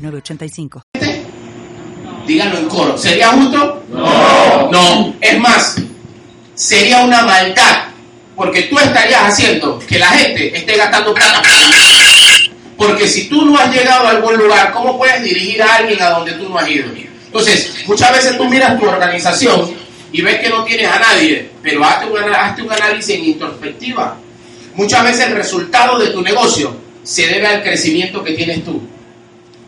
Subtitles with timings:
[0.00, 0.82] 985.
[2.26, 2.96] Díganlo en coro.
[2.96, 3.82] ¿Sería justo?
[3.90, 4.70] No.
[4.70, 5.14] No.
[5.20, 5.76] Es más,
[6.54, 7.86] sería una maldad.
[8.36, 11.42] Porque tú estarías haciendo que la gente esté gastando plata.
[12.76, 16.10] Porque si tú no has llegado a algún lugar, ¿cómo puedes dirigir a alguien a
[16.10, 16.86] donde tú no has ido?
[17.26, 19.74] Entonces, muchas veces tú miras tu organización
[20.10, 24.16] y ves que no tienes a nadie, pero hazte un, hazte un análisis en introspectiva.
[24.74, 28.80] Muchas veces el resultado de tu negocio se debe al crecimiento que tienes tú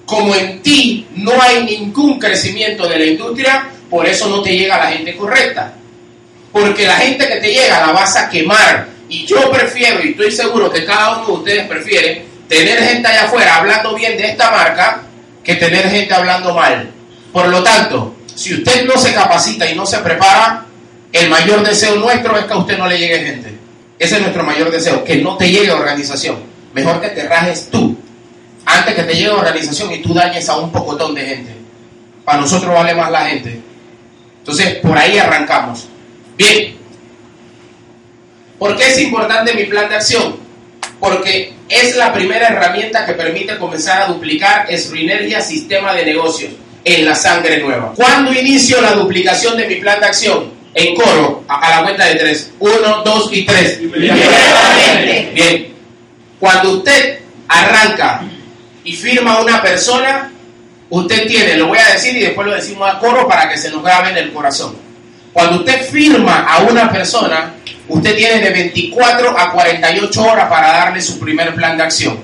[0.06, 4.78] como en ti no hay ningún crecimiento de la industria, por eso no te llega
[4.78, 5.74] la gente correcta.
[6.50, 8.88] Porque la gente que te llega la vas a quemar.
[9.08, 13.24] Y yo prefiero, y estoy seguro que cada uno de ustedes prefiere, tener gente allá
[13.24, 15.02] afuera hablando bien de esta marca
[15.42, 16.90] que tener gente hablando mal.
[17.32, 20.66] Por lo tanto, si usted no se capacita y no se prepara,
[21.12, 23.54] el mayor deseo nuestro es que a usted no le llegue gente.
[23.98, 26.42] Ese es nuestro mayor deseo, que no te llegue organización.
[26.72, 27.96] Mejor que te rajes tú
[28.78, 31.52] antes que te llegue a organización y tú dañes a un pocotón de gente.
[32.24, 33.60] Para nosotros vale más la gente.
[34.38, 35.86] Entonces, por ahí arrancamos.
[36.36, 36.76] Bien.
[38.58, 40.36] ¿Por qué es importante mi plan de acción?
[41.00, 46.52] Porque es la primera herramienta que permite comenzar a duplicar Esruinergia Sistema de Negocios
[46.84, 47.92] en la sangre nueva.
[47.94, 50.52] ¿Cuándo inicio la duplicación de mi plan de acción?
[50.74, 52.50] En coro, a la cuenta de tres.
[52.58, 53.78] Uno, dos y tres.
[55.34, 55.74] Bien.
[56.38, 58.22] Cuando usted arranca
[58.84, 60.32] y firma una persona,
[60.90, 63.70] usted tiene, lo voy a decir y después lo decimos a coro para que se
[63.70, 64.74] nos grabe en el corazón.
[65.32, 67.54] Cuando usted firma a una persona,
[67.88, 72.18] usted tiene de 24 a 48 horas para darle su primer plan de acción.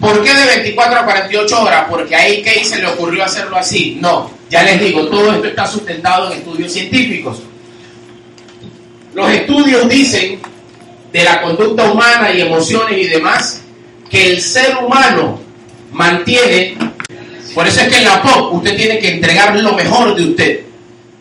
[0.00, 1.84] ¿Por qué de 24 a 48 horas?
[1.88, 3.98] Porque ahí que se le ocurrió hacerlo así.
[4.00, 7.38] No, ya les digo, todo esto está sustentado en estudios científicos.
[9.14, 10.40] Los estudios dicen
[11.12, 13.62] de la conducta humana y emociones y demás
[14.10, 15.45] que el ser humano
[15.96, 16.76] mantiene.
[17.54, 20.60] Por eso es que en la POP usted tiene que entregar lo mejor de usted.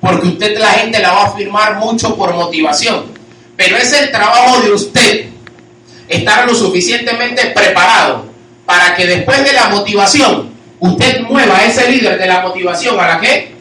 [0.02, 3.06] Porque usted la gente la va a firmar mucho por motivación.
[3.56, 5.26] Pero es el trabajo de usted
[6.08, 8.26] estar lo suficientemente preparado
[8.66, 10.50] para que después de la motivación
[10.80, 13.56] usted mueva a ese líder de la motivación a la qué?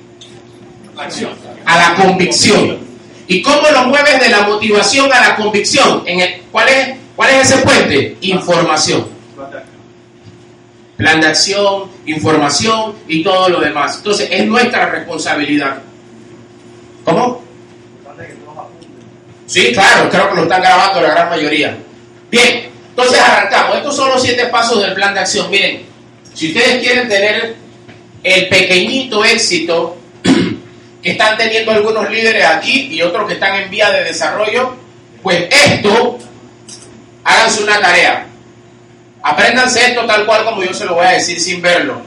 [1.64, 2.78] A la convicción.
[3.26, 6.02] ¿Y cómo lo mueves de la motivación a la convicción?
[6.04, 8.16] En el, ¿cuál, es, ¿Cuál es ese puente?
[8.22, 9.13] Información
[10.96, 13.96] plan de acción, información y todo lo demás.
[13.96, 15.78] Entonces, es nuestra responsabilidad.
[17.04, 17.44] ¿Cómo?
[19.46, 21.76] Sí, claro, creo que lo están grabando la gran mayoría.
[22.30, 23.76] Bien, entonces arrancamos.
[23.76, 25.50] Estos son los siete pasos del plan de acción.
[25.50, 25.84] Miren,
[26.32, 27.56] si ustedes quieren tener
[28.22, 29.98] el pequeñito éxito
[31.02, 34.74] que están teniendo algunos líderes aquí y otros que están en vía de desarrollo,
[35.22, 36.18] pues esto,
[37.22, 38.26] háganse una tarea.
[39.26, 42.02] Apréndanse esto tal cual como yo se lo voy a decir sin verlo.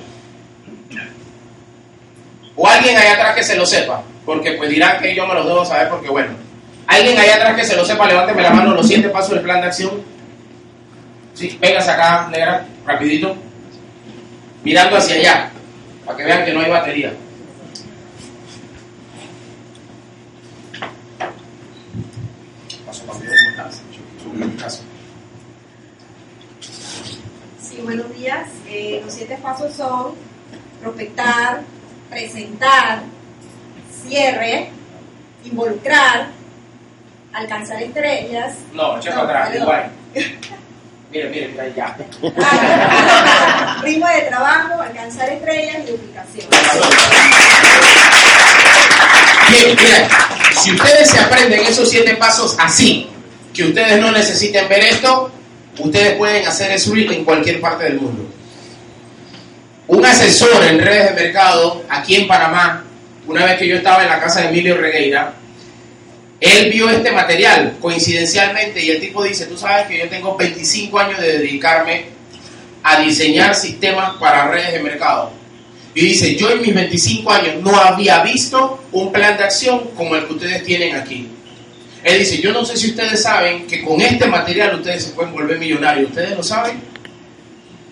[2.55, 5.44] O alguien allá atrás que se lo sepa, porque pues dirán que yo me lo
[5.44, 6.35] debo saber porque bueno.
[6.85, 9.61] Alguien allá atrás que se lo sepa, levánteme la mano los siete pasos del plan
[9.61, 10.03] de acción.
[11.33, 13.35] Sí, vengas acá, negra, rapidito.
[14.63, 15.50] Mirando hacia allá,
[16.06, 17.13] para que vean que no hay batería.
[22.85, 24.45] Paso, ¿cómo
[27.81, 28.49] buenos días.
[28.67, 30.15] Eh, los siete pasos son
[30.81, 31.61] prospectar,
[32.09, 33.01] presentar,
[34.03, 34.69] cierre,
[35.43, 36.29] involucrar,
[37.33, 38.55] alcanzar estrellas.
[38.73, 39.91] No, echa atrás, igual.
[41.09, 41.95] Mire, mire, mira ya.
[43.81, 46.47] ritmo de trabajo, alcanzar estrellas y duplicación.
[49.50, 50.09] Bien, mira,
[50.51, 53.09] si ustedes se aprenden esos siete pasos así,
[53.53, 55.31] que ustedes no necesiten ver esto,
[55.79, 58.27] Ustedes pueden hacer eso en cualquier parte del mundo.
[59.88, 62.83] Un asesor en redes de mercado aquí en Panamá,
[63.27, 65.33] una vez que yo estaba en la casa de Emilio Regueira,
[66.39, 71.00] él vio este material coincidencialmente y el tipo dice, tú sabes que yo tengo 25
[71.00, 72.06] años de dedicarme
[72.83, 75.31] a diseñar sistemas para redes de mercado.
[75.95, 80.15] Y dice, yo en mis 25 años no había visto un plan de acción como
[80.15, 81.27] el que ustedes tienen aquí.
[82.07, 85.33] Él dice, yo no sé si ustedes saben que con este material ustedes se pueden
[85.33, 86.09] volver millonarios.
[86.09, 86.81] ¿Ustedes lo saben?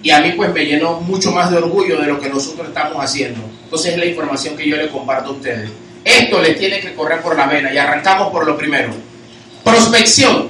[0.06, 3.04] y a mí pues me llenó mucho más de orgullo de lo que nosotros estamos
[3.04, 3.42] haciendo.
[3.64, 5.68] Entonces es la información que yo le comparto a ustedes.
[6.04, 8.92] Esto les tiene que correr por la vena y arrancamos por lo primero.
[9.64, 10.50] Prospección.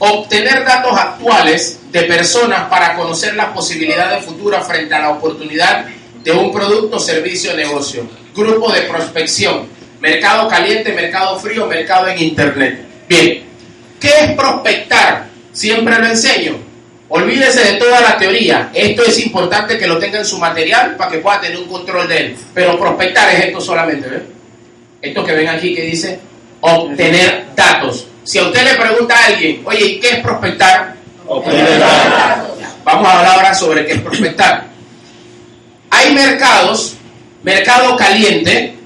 [0.00, 5.86] Obtener datos actuales de personas para conocer las posibilidades futuras frente a la oportunidad
[6.24, 8.08] de un producto, servicio o negocio.
[8.34, 9.68] Grupo de prospección.
[10.00, 12.89] Mercado caliente, mercado frío, mercado en Internet.
[13.10, 13.42] Bien,
[13.98, 15.26] ¿qué es prospectar?
[15.50, 16.56] Siempre lo enseño.
[17.08, 18.70] Olvídese de toda la teoría.
[18.72, 22.08] Esto es importante que lo tenga en su material para que pueda tener un control
[22.08, 22.36] de él.
[22.54, 24.22] Pero prospectar es esto solamente, ¿ves?
[25.02, 26.20] Esto que ven aquí que dice
[26.60, 28.06] obtener datos.
[28.22, 30.94] Si a usted le pregunta a alguien, oye, ¿y qué es prospectar?
[31.26, 32.58] Obtener datos.
[32.84, 34.68] Vamos a hablar ahora sobre qué es prospectar.
[35.90, 36.94] Hay mercados,
[37.42, 38.76] mercado caliente,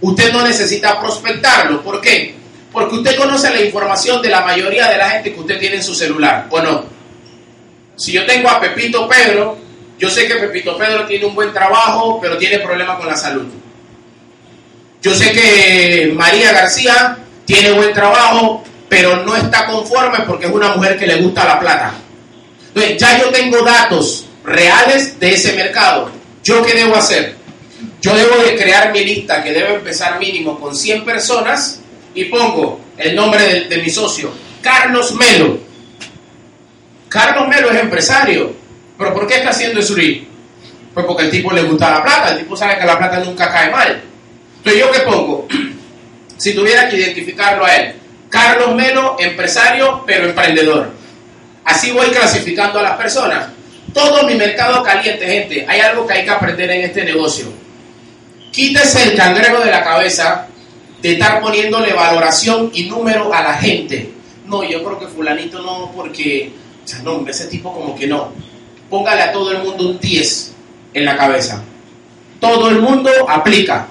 [0.00, 1.82] usted no necesita prospectarlo.
[1.82, 2.43] ¿Por qué?
[2.74, 5.82] Porque usted conoce la información de la mayoría de la gente que usted tiene en
[5.84, 6.84] su celular, ¿o no?
[7.94, 9.56] Si yo tengo a Pepito Pedro,
[9.96, 13.46] yo sé que Pepito Pedro tiene un buen trabajo, pero tiene problemas con la salud.
[15.00, 20.74] Yo sé que María García tiene buen trabajo, pero no está conforme porque es una
[20.74, 21.94] mujer que le gusta la plata.
[22.68, 26.10] Entonces, ya yo tengo datos reales de ese mercado.
[26.42, 27.36] ¿Yo qué debo hacer?
[28.02, 31.80] Yo debo de crear mi lista que debe empezar mínimo con 100 personas
[32.14, 34.32] y pongo el nombre de, mi socio,
[34.62, 35.58] Carlos Melo.
[37.08, 38.54] Carlos Melo es empresario,
[38.96, 39.94] pero ¿por qué está haciendo eso?
[39.94, 43.50] Pues porque el tipo le gusta la plata, el tipo sabe que la plata nunca
[43.50, 44.00] cae mal.
[44.58, 45.46] Entonces, ¿yo qué pongo?
[46.36, 47.94] Si tuviera que identificarlo a él,
[48.28, 50.90] Carlos Melo, empresario, pero emprendedor.
[51.64, 53.46] Así voy clasificando a las personas.
[53.94, 55.64] Todo mi mercado caliente, gente.
[55.68, 57.46] Hay algo que hay que aprender en este negocio.
[58.50, 60.48] Quítese el cangrejo de la cabeza
[61.04, 64.10] de estar poniéndole valoración y número a la gente.
[64.46, 66.50] No, yo creo que fulanito no, porque,
[66.82, 68.32] o sea, no, ese tipo como que no.
[68.88, 70.54] Póngale a todo el mundo un 10
[70.94, 71.62] en la cabeza.
[72.40, 73.86] Todo el mundo aplica.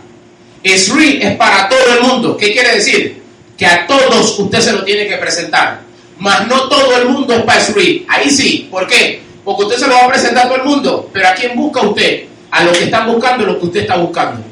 [0.64, 2.36] SRI es para todo el mundo.
[2.36, 3.22] ¿Qué quiere decir?
[3.56, 5.82] Que a todos usted se lo tiene que presentar.
[6.18, 8.08] Mas no todo el mundo es para SRI.
[8.10, 8.68] Ahí sí.
[8.72, 9.22] ¿Por qué?
[9.46, 11.12] Porque usted se lo va a presentar a todo el mundo.
[11.14, 12.24] Pero ¿a quién busca usted?
[12.50, 14.44] A lo que están buscando lo que usted está buscando.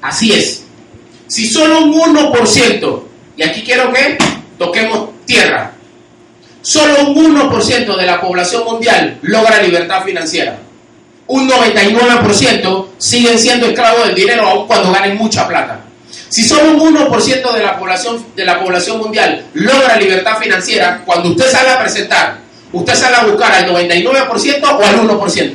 [0.00, 0.64] Así es.
[1.32, 3.02] Si solo un 1%,
[3.36, 4.18] y aquí quiero que
[4.58, 5.72] toquemos tierra,
[6.60, 10.58] solo un 1% de la población mundial logra libertad financiera
[11.32, 15.80] un 99% siguen siendo esclavos del dinero aun cuando ganen mucha plata.
[16.28, 21.30] Si solo un 1% de la población de la población mundial logra libertad financiera, cuando
[21.30, 22.38] usted sale a presentar,
[22.72, 25.52] usted sale a buscar al 99% o al 1%.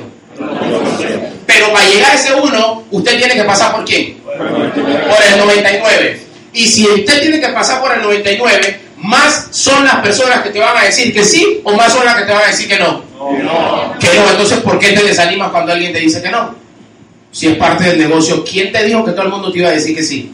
[1.45, 4.18] Pero para llegar a ese 1, usted tiene que pasar por quién?
[4.37, 6.21] Por el 99.
[6.53, 10.59] Y si usted tiene que pasar por el 99, más son las personas que te
[10.59, 12.79] van a decir que sí o más son las que te van a decir que
[12.79, 13.03] no.
[13.99, 16.55] Que no, entonces ¿por qué te desanimas cuando alguien te dice que no?
[17.31, 19.73] Si es parte del negocio, ¿quién te dijo que todo el mundo te iba a
[19.73, 20.33] decir que sí?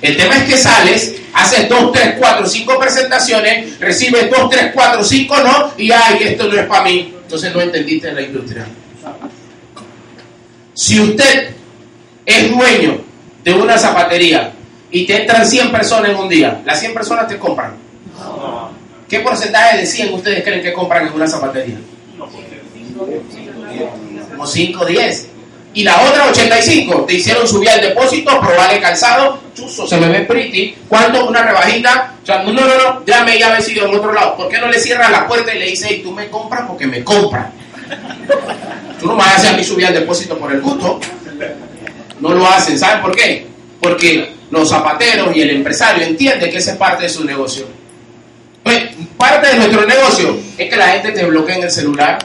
[0.00, 5.04] El tema es que sales, haces 2, 3, 4, 5 presentaciones, recibes 2, 3, 4,
[5.04, 7.14] 5 no, y ay, esto no es para mí.
[7.22, 8.66] Entonces no entendiste la industria.
[10.78, 11.50] Si usted
[12.24, 13.00] es dueño
[13.42, 14.52] de una zapatería
[14.92, 17.74] y te entran 100 personas en un día, las 100 personas te compran.
[19.08, 21.78] ¿Qué porcentaje de 100 ustedes creen que compran en una zapatería?
[24.30, 25.28] Como 5 10.
[25.74, 30.20] Y la otra 85, te hicieron subir al depósito, probarle calzado, chuzo, se me ve
[30.20, 31.26] pretty, ¿cuánto?
[31.26, 34.48] Una rebajita, o sea, no, no, no, ya me ya sido en otro lado, ¿por
[34.48, 37.02] qué no le cierras la puerta y le dices, hey, tú me compras porque me
[37.02, 37.48] compras?
[39.00, 41.00] Tú no vas a a mí subir al depósito por el gusto.
[42.20, 43.46] No lo hacen, ¿saben por qué?
[43.80, 47.66] Porque los zapateros y el empresario entienden que esa es parte de su negocio.
[48.62, 48.82] Pues,
[49.16, 52.18] parte de nuestro negocio es que la gente te bloquee en el celular,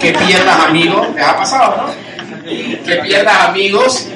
[0.00, 2.44] que pierdas amigos, ¿te ha pasado, no?
[2.84, 4.08] Que pierdas amigos,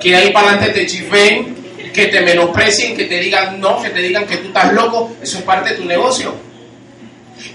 [0.00, 1.56] que ahí para adelante te chifeen,
[1.92, 5.38] que te menosprecien, que te digan no, que te digan que tú estás loco, eso
[5.38, 6.34] es parte de tu negocio.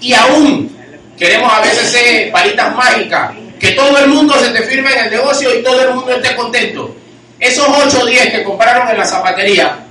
[0.02, 0.83] Y aún
[1.24, 5.12] queremos a veces ser paritas mágicas, que todo el mundo se te firme en el
[5.12, 6.94] negocio y todo el mundo esté contento.
[7.40, 9.86] Esos 8 o 10 que compraron en la zapatería,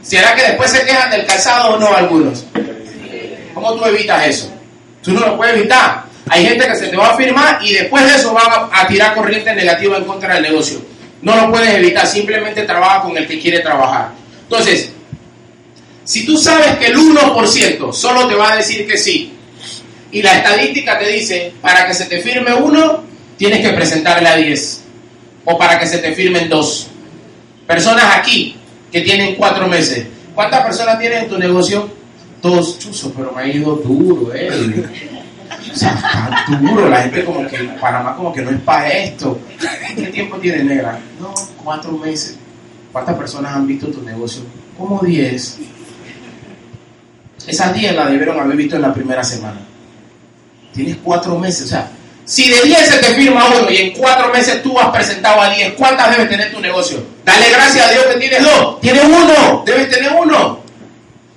[0.00, 2.44] ¿será que después se quejan del calzado o no algunos?
[3.52, 4.52] ¿Cómo tú evitas eso?
[5.02, 6.04] Tú no lo puedes evitar.
[6.28, 9.12] Hay gente que se te va a firmar y después de eso van a, tirar
[9.12, 10.80] corriente negativa en contra del negocio.
[11.20, 14.10] No lo puedes evitar, simplemente trabaja con el que quiere trabajar.
[14.42, 14.92] Entonces,
[16.04, 19.35] si tú sabes que el 1% solo te va a decir que sí,
[20.12, 23.02] y la estadística te dice, para que se te firme uno,
[23.36, 24.84] tienes que presentarle a 10,
[25.44, 26.88] o para que se te firmen dos.
[27.66, 28.56] Personas aquí
[28.92, 30.06] que tienen cuatro meses.
[30.34, 31.90] ¿Cuántas personas tienes en tu negocio?
[32.40, 34.84] todos, chuzo, pero me ha ido duro, eh.
[35.72, 39.38] O sea, está duro, la gente como que, Panamá como que no es para esto.
[39.94, 40.98] ¿Qué tiempo tiene negra?
[41.20, 42.36] No, cuatro meses.
[42.92, 44.42] ¿Cuántas personas han visto tu negocio?
[44.78, 45.58] Como diez.
[47.46, 49.60] Esas diez las debieron haber visto en la primera semana.
[50.76, 51.88] Tienes cuatro meses, o sea,
[52.26, 55.48] si de diez se te firma uno y en cuatro meses tú has presentado a
[55.48, 57.02] diez, ¿cuántas debe tener tu negocio?
[57.24, 58.80] Dale gracias a Dios que tienes dos.
[58.80, 60.60] Tienes uno, debes tener uno.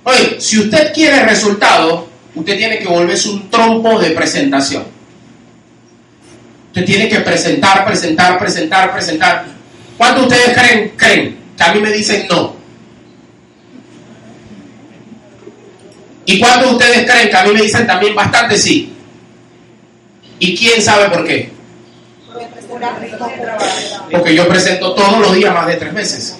[0.02, 2.02] Oye, si usted quiere resultados,
[2.34, 4.84] usted tiene que volverse un trompo de presentación.
[6.66, 9.46] Usted tiene que presentar, presentar, presentar, presentar.
[9.96, 12.56] ¿Cuántos de ustedes creen, creen que a mí me dicen no?
[16.26, 18.96] ¿Y cuántos de ustedes creen que a mí me dicen también bastante sí?
[20.40, 21.50] ¿Y quién sabe por qué?
[24.10, 26.36] Porque yo presento todos los días más de tres veces.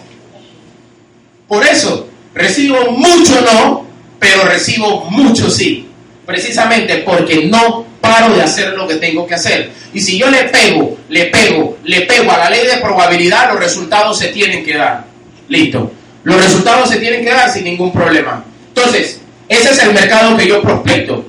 [1.47, 3.87] Por eso, recibo mucho no,
[4.19, 5.87] pero recibo mucho sí.
[6.25, 9.71] Precisamente porque no paro de hacer lo que tengo que hacer.
[9.93, 13.61] Y si yo le pego, le pego, le pego a la ley de probabilidad, los
[13.61, 15.05] resultados se tienen que dar.
[15.49, 15.93] Listo.
[16.23, 18.45] Los resultados se tienen que dar sin ningún problema.
[18.69, 21.25] Entonces, ese es el mercado que yo prospecto.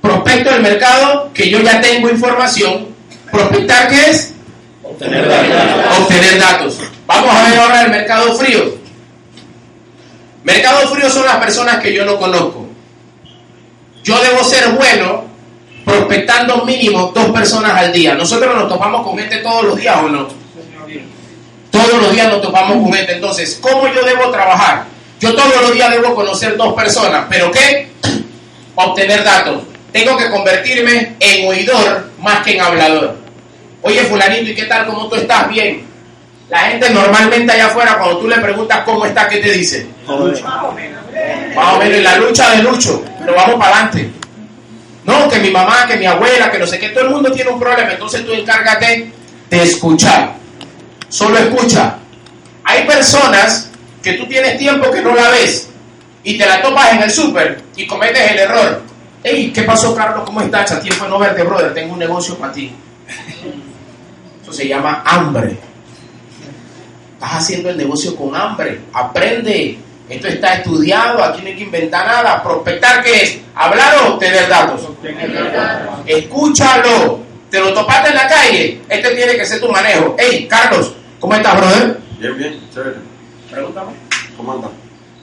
[0.00, 2.88] Prospecto el mercado que yo ya tengo información.
[3.30, 4.34] Prospectar, ¿qué es?
[4.82, 5.98] Obtener datos.
[5.98, 6.78] Obtener datos.
[7.06, 8.78] Vamos a ver ahora el mercado frío.
[10.44, 12.66] Mercado frío son las personas que yo no conozco.
[14.02, 15.24] Yo debo ser bueno
[15.84, 18.14] prospectando mínimo dos personas al día.
[18.14, 20.28] Nosotros nos topamos con gente todos los días o no.
[21.70, 23.12] Todos los días nos topamos con gente.
[23.12, 24.86] Entonces, ¿cómo yo debo trabajar?
[25.20, 27.26] Yo todos los días debo conocer dos personas.
[27.28, 27.90] ¿Pero qué?
[28.74, 29.62] Obtener datos.
[29.92, 33.16] Tengo que convertirme en oidor más que en hablador.
[33.82, 34.86] Oye, fulanito, ¿y qué tal?
[34.86, 35.48] ¿Cómo tú estás?
[35.48, 35.86] Bien.
[36.48, 39.86] La gente normalmente allá afuera, cuando tú le preguntas cómo está, ¿qué te dice?
[40.06, 40.42] Más o menos.
[40.42, 44.10] Más o menos, en la lucha de lucho, pero vamos para adelante.
[45.04, 47.50] No, que mi mamá, que mi abuela, que no sé qué, todo el mundo tiene
[47.50, 49.10] un problema, entonces tú encárgate
[49.50, 50.34] de escuchar.
[51.08, 51.96] Solo escucha.
[52.64, 53.70] Hay personas
[54.02, 55.68] que tú tienes tiempo que no la ves
[56.22, 58.82] y te la topas en el súper y cometes el error.
[59.22, 60.22] Hey, ¿qué pasó, Carlos?
[60.24, 60.72] ¿Cómo estás?
[60.72, 61.74] A tiempo de no verte, brother.
[61.74, 62.72] Tengo un negocio para ti.
[64.42, 65.56] Eso se llama hambre.
[67.14, 68.80] Estás haciendo el negocio con hambre.
[68.92, 69.78] Aprende.
[70.08, 71.22] Esto está estudiado.
[71.24, 72.42] Aquí no hay que inventar nada.
[72.42, 73.38] Prospectar, ¿qué es?
[73.54, 74.88] Hablar o obtener datos.
[76.06, 77.20] Escúchalo.
[77.50, 78.80] Te lo topaste en la calle.
[78.88, 80.14] Este tiene que ser tu manejo.
[80.18, 81.98] Hey, Carlos, ¿cómo estás, brother?
[82.18, 82.96] Bien, bien, chévere.
[83.50, 83.92] Pregúntame.
[84.36, 84.68] ¿Cómo anda?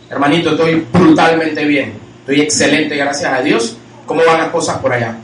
[0.09, 1.93] Hermanito, estoy brutalmente bien.
[2.21, 3.77] Estoy excelente, gracias a Dios.
[4.05, 5.15] ¿Cómo van las cosas por allá?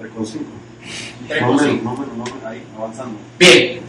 [0.00, 0.38] 3,5.
[1.28, 1.84] Tres Más con o menos, cinco.
[1.84, 3.18] más o menos, más o menos, ahí, avanzando.
[3.38, 3.80] Bien,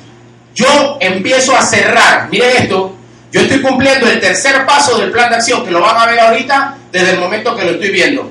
[0.56, 2.28] yo empiezo a cerrar.
[2.30, 2.96] Miren esto,
[3.32, 6.20] yo estoy cumpliendo el tercer paso del plan de acción, que lo van a ver
[6.20, 8.30] ahorita desde el momento que lo estoy viendo.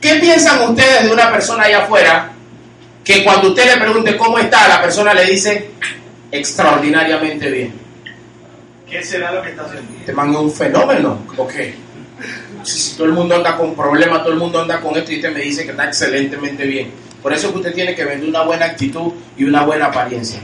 [0.00, 2.30] ¿Qué piensan ustedes de una persona allá afuera
[3.04, 5.70] que cuando usted le pregunte cómo está, la persona le dice
[6.32, 7.74] extraordinariamente bien?
[8.88, 9.92] ¿Qué será lo que está haciendo?
[9.98, 11.18] Este man es un fenómeno.
[11.36, 11.52] ¿Ok?
[11.52, 15.16] Si, si todo el mundo anda con problemas, todo el mundo anda con esto y
[15.16, 16.90] usted me dice que está excelentemente bien.
[17.22, 20.40] Por eso es que usted tiene que vender una buena actitud y una buena apariencia.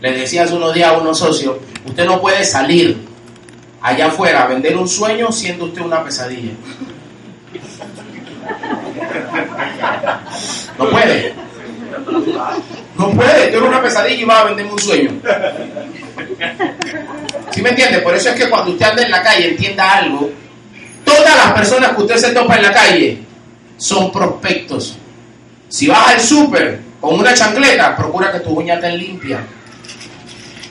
[0.00, 3.08] Le decía hace unos días a unos socios, usted no puede salir
[3.80, 6.52] allá afuera a vender un sueño siendo usted una pesadilla.
[10.78, 11.34] No puede.
[12.96, 15.10] No puede, yo era una pesadilla y iba a venderme un sueño.
[17.50, 17.98] ¿Sí me entiende?
[18.00, 20.30] Por eso es que cuando usted anda en la calle entienda algo.
[21.36, 23.18] Las personas que usted se topa en la calle
[23.76, 24.96] son prospectos.
[25.68, 29.40] Si vas al súper con una chancleta, procura que tu uña esté limpia.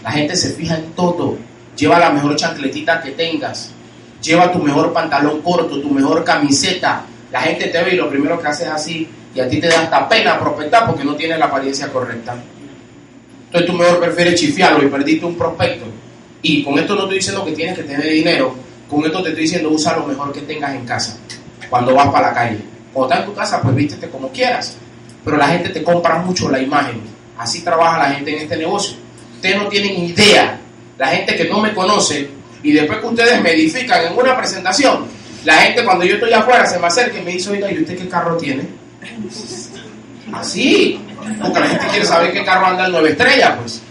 [0.04, 1.38] La gente se fija en todo.
[1.76, 3.72] Lleva la mejor chancletita que tengas.
[4.22, 7.04] Lleva tu mejor pantalón corto, tu mejor camiseta.
[7.32, 9.08] La gente te ve y lo primero que hace es así.
[9.34, 12.36] Y a ti te da hasta pena prospectar porque no tienes la apariencia correcta.
[13.46, 15.86] Entonces tú mejor prefieres chifiarlo y perdiste un prospecto.
[16.42, 18.67] Y con esto no estoy diciendo que tienes que tener dinero.
[18.90, 21.18] Con esto te estoy diciendo usa lo mejor que tengas en casa.
[21.70, 22.60] Cuando vas para la calle.
[22.94, 24.78] Cuando estás en tu casa, pues vístete como quieras.
[25.24, 27.02] Pero la gente te compra mucho la imagen.
[27.38, 28.98] Así trabaja la gente en este negocio.
[29.36, 30.60] Ustedes no tienen idea.
[30.98, 32.30] La gente que no me conoce
[32.64, 35.06] y después que ustedes me edifican en una presentación,
[35.46, 37.98] la gente cuando yo estoy afuera se me acerca y me dice, oiga, ¿y usted
[37.98, 38.64] qué carro tiene?
[40.34, 41.00] Así.
[41.42, 43.82] Porque la gente quiere saber qué carro anda el 9 estrellas, pues.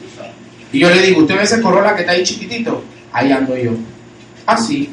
[0.73, 2.83] Y yo le digo, ¿usted ve ese Corolla que está ahí chiquitito?
[3.13, 3.73] Ahí ando yo.
[4.47, 4.91] Así,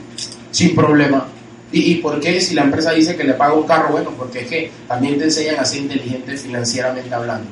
[0.52, 1.28] sin problema.
[1.72, 3.92] ¿Y, ¿Y por qué si la empresa dice que le paga un carro?
[3.92, 7.50] Bueno, porque es que también te enseñan a ser inteligente financieramente hablando.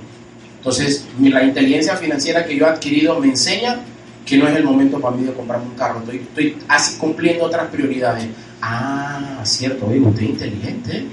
[0.57, 3.79] Entonces, la inteligencia financiera que yo he adquirido me enseña
[4.25, 5.99] que no es el momento para mí de comprarme un carro.
[6.01, 8.25] Estoy, estoy así cumpliendo otras prioridades.
[8.61, 11.05] Ah, cierto, oye, usted es inteligente.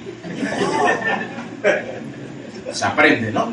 [2.73, 3.51] Se aprende, ¿no?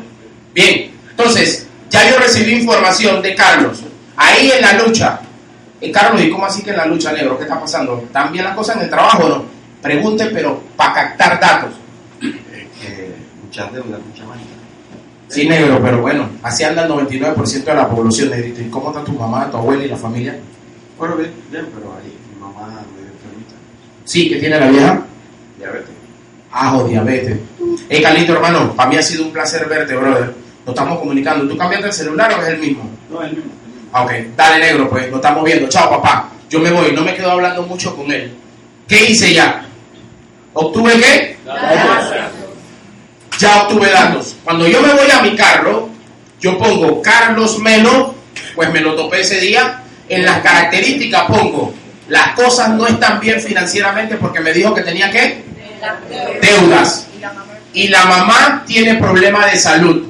[0.54, 3.82] Bien, entonces, ya yo recibí información de Carlos.
[4.16, 5.20] Ahí en la lucha.
[5.86, 7.36] Eh, Carlos, ¿y cómo así que en la lucha, negro?
[7.36, 8.02] ¿Qué está pasando?
[8.04, 9.44] ¿Están bien las cosas en el trabajo o no?
[9.80, 11.70] Pregunte, pero para captar datos.
[12.22, 13.14] Eh,
[13.44, 14.46] muchas deudas, mucha manía.
[15.28, 18.62] Sí, negro, pero bueno, así anda el 99% de la población, negrito.
[18.62, 20.36] ¿Y cómo está tu mamá, tu abuela y la familia?
[20.98, 23.54] Bueno, bien, bien, pero ahí mi mamá me enfermita.
[24.04, 25.02] Sí, que tiene la vieja.
[25.58, 25.90] Diabetes.
[26.50, 27.38] Ajo, diabetes.
[27.88, 30.34] Hey, Carlito, hermano, para mí ha sido un placer verte, brother.
[30.64, 31.46] Nos estamos comunicando.
[31.46, 32.90] ¿Tú cambiaste el celular o es el mismo?
[33.08, 33.52] No, el mismo.
[33.92, 35.68] Ok, dale negro, pues, nos estamos viendo.
[35.68, 36.28] Chao, papá.
[36.48, 38.32] Yo me voy, no me quedo hablando mucho con él.
[38.86, 39.64] ¿Qué hice ya?
[40.52, 41.36] ¿Obtuve qué?
[43.38, 44.36] Ya obtuve datos.
[44.44, 45.90] Cuando yo me voy a mi carro,
[46.40, 48.14] yo pongo Carlos Melo,
[48.54, 49.82] pues me lo topé ese día.
[50.08, 51.74] En las características pongo,
[52.08, 55.44] las cosas no están bien financieramente porque me dijo que tenía que
[56.40, 57.08] deudas.
[57.72, 60.06] Y la mamá tiene problemas de salud.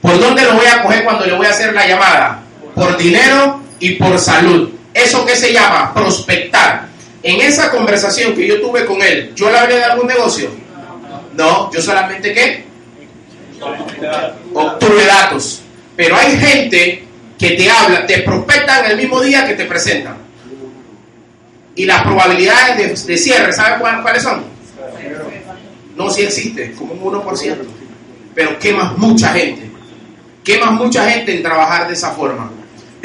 [0.00, 2.45] ¿Por dónde lo voy a coger cuando le voy a hacer la llamada?
[2.76, 4.70] Por dinero y por salud.
[4.94, 5.92] ¿Eso qué se llama?
[5.92, 6.86] Prospectar.
[7.22, 10.48] En esa conversación que yo tuve con él, ¿yo le hablé de algún negocio?
[11.34, 12.64] No, yo solamente qué?
[14.54, 15.62] Obtuve datos.
[15.96, 17.04] Pero hay gente
[17.38, 20.16] que te habla, te prospectan el mismo día que te presentan.
[21.74, 24.44] Y las probabilidades de, de cierre, ¿saben cuál- cuáles son?
[25.96, 27.56] No, sí existe, como un 1%.
[28.34, 29.70] Pero quemas mucha gente.
[30.44, 32.50] Quemas mucha gente en trabajar de esa forma.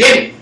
[0.02, 0.34] Bien,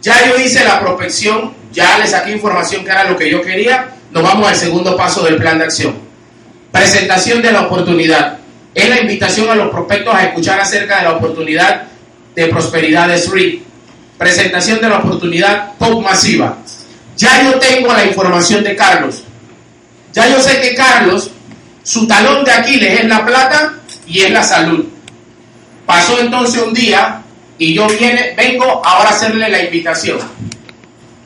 [0.00, 3.88] ya yo hice la prospección, ya le saqué información que era lo que yo quería.
[4.12, 5.96] Nos vamos al segundo paso del plan de acción.
[6.70, 8.38] Presentación de la oportunidad.
[8.72, 11.88] Es la invitación a los prospectos a escuchar acerca de la oportunidad
[12.36, 13.64] de prosperidad de SRI.
[14.16, 16.58] Presentación de la oportunidad top masiva.
[17.16, 19.24] Ya yo tengo la información de Carlos.
[20.12, 21.32] Ya yo sé que Carlos,
[21.82, 23.74] su talón de Aquiles es la plata
[24.06, 24.84] y es la salud.
[25.84, 27.24] Pasó entonces un día
[27.60, 30.18] y yo viene, vengo ahora a hacerle la invitación.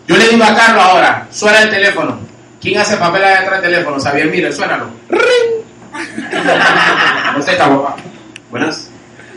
[0.09, 2.18] Yo le digo a Carlos ahora, suena el teléfono.
[2.61, 4.01] ¿Quién hace papel allá detrás del teléfono?
[4.01, 4.87] Xavier, mire, suénalo.
[7.38, 7.94] Está, papá.
[8.51, 8.90] Buenas.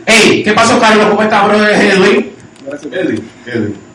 [0.06, 1.06] Hey, ¿qué pasó, Carlos?
[1.06, 1.80] ¿Cómo estás, brother?
[1.80, 2.34] Edwin.
[2.90, 3.30] Edwin.
[3.46, 3.78] Edwin.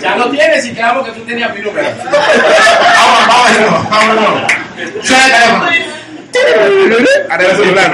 [0.00, 1.88] Ya lo tienes y quedamos que tú tenías mi número.
[2.04, 4.52] Vamos, vámonos, vámonos.
[5.02, 5.91] Suena el teléfono.
[7.30, 7.92] Ahora el celular.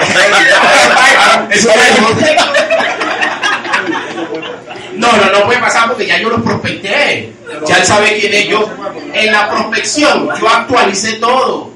[4.96, 7.32] No, no, no puede pasar porque ya yo lo prospecté.
[7.66, 8.68] Ya él sabe quién es yo.
[9.14, 11.70] En la prospección, yo actualicé todo.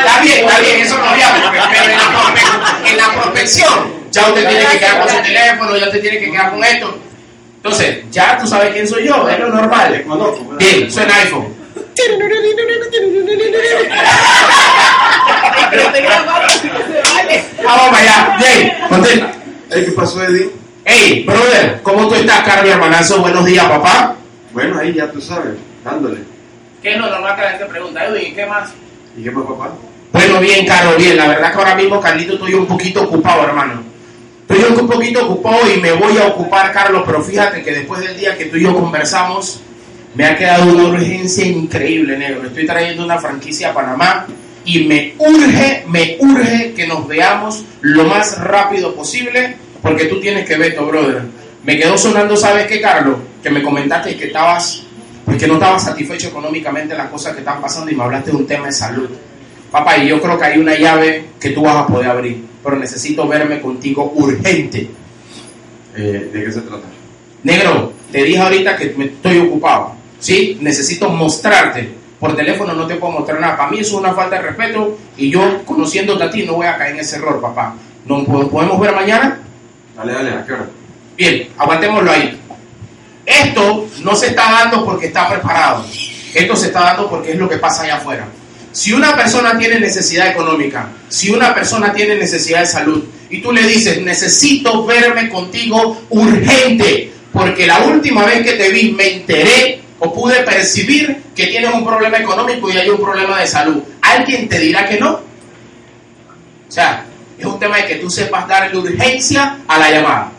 [0.00, 1.28] Está bien, está bien, eso no había.
[1.70, 6.18] Pero en la prospección, ya usted tiene que quedar con su teléfono, ya usted tiene
[6.18, 6.98] que quedar con esto.
[7.66, 10.04] Entonces, ya tú sabes quién soy yo, es lo Te normal.
[10.06, 10.44] conozco.
[10.50, 10.58] ¿verdad?
[10.60, 11.46] Bien, suena iPhone.
[17.64, 18.38] Vamos allá.
[18.88, 19.32] Contenta.
[19.70, 20.50] Ey, ¿Qué pasó, Eddie?
[20.84, 23.18] Hey, brother, ¿cómo tú estás, Carlos hermanazo?
[23.20, 24.14] Buenos días, papá.
[24.52, 26.20] Bueno, ahí ya tú sabes, dándole.
[26.80, 28.04] ¿Qué es lo normal que la gente pregunta?
[28.04, 28.70] Edwin, ¿qué más?
[29.16, 29.70] ¿Y qué más, papá?
[30.12, 31.16] Bueno, bien, Carlos, bien.
[31.16, 33.82] La verdad que ahora mismo, Carlito, estoy un poquito ocupado, hermano.
[34.48, 38.16] Estoy un poquito ocupado y me voy a ocupar, Carlos, pero fíjate que después del
[38.16, 39.60] día que tú y yo conversamos,
[40.14, 42.46] me ha quedado una urgencia increíble, negro.
[42.46, 44.26] Estoy trayendo una franquicia a Panamá
[44.64, 50.46] y me urge, me urge que nos veamos lo más rápido posible porque tú tienes
[50.46, 51.22] que ver esto, brother.
[51.62, 53.18] Me quedó sonando, ¿sabes qué, Carlos?
[53.42, 54.82] Que me comentaste que estabas,
[55.24, 58.30] pues que no estabas satisfecho económicamente en las cosas que están pasando y me hablaste
[58.30, 59.10] de un tema de salud.
[59.70, 62.76] Papá, y yo creo que hay una llave que tú vas a poder abrir, pero
[62.78, 64.90] necesito verme contigo urgente.
[65.96, 66.82] Eh, ¿De qué se trata?
[67.44, 70.58] Negro, te dije ahorita que me estoy ocupado, ¿sí?
[70.60, 71.94] Necesito mostrarte.
[72.18, 73.56] Por teléfono no te puedo mostrar nada.
[73.56, 76.66] Para mí eso es una falta de respeto y yo, conociéndote a ti, no voy
[76.66, 77.76] a caer en ese error, papá.
[78.04, 79.38] ¿Nos po- podemos ver mañana?
[79.96, 80.66] Dale, dale, ¿a qué hora?
[81.16, 82.36] Bien, aguantémoslo ahí.
[83.24, 85.84] Esto no se está dando porque está preparado.
[86.34, 88.26] Esto se está dando porque es lo que pasa allá afuera.
[88.76, 93.50] Si una persona tiene necesidad económica, si una persona tiene necesidad de salud, y tú
[93.50, 99.80] le dices, necesito verme contigo urgente, porque la última vez que te vi me enteré
[99.98, 104.46] o pude percibir que tienes un problema económico y hay un problema de salud, ¿alguien
[104.46, 105.12] te dirá que no?
[105.12, 105.22] O
[106.68, 107.06] sea,
[107.38, 110.32] es un tema de que tú sepas darle urgencia a la llamada.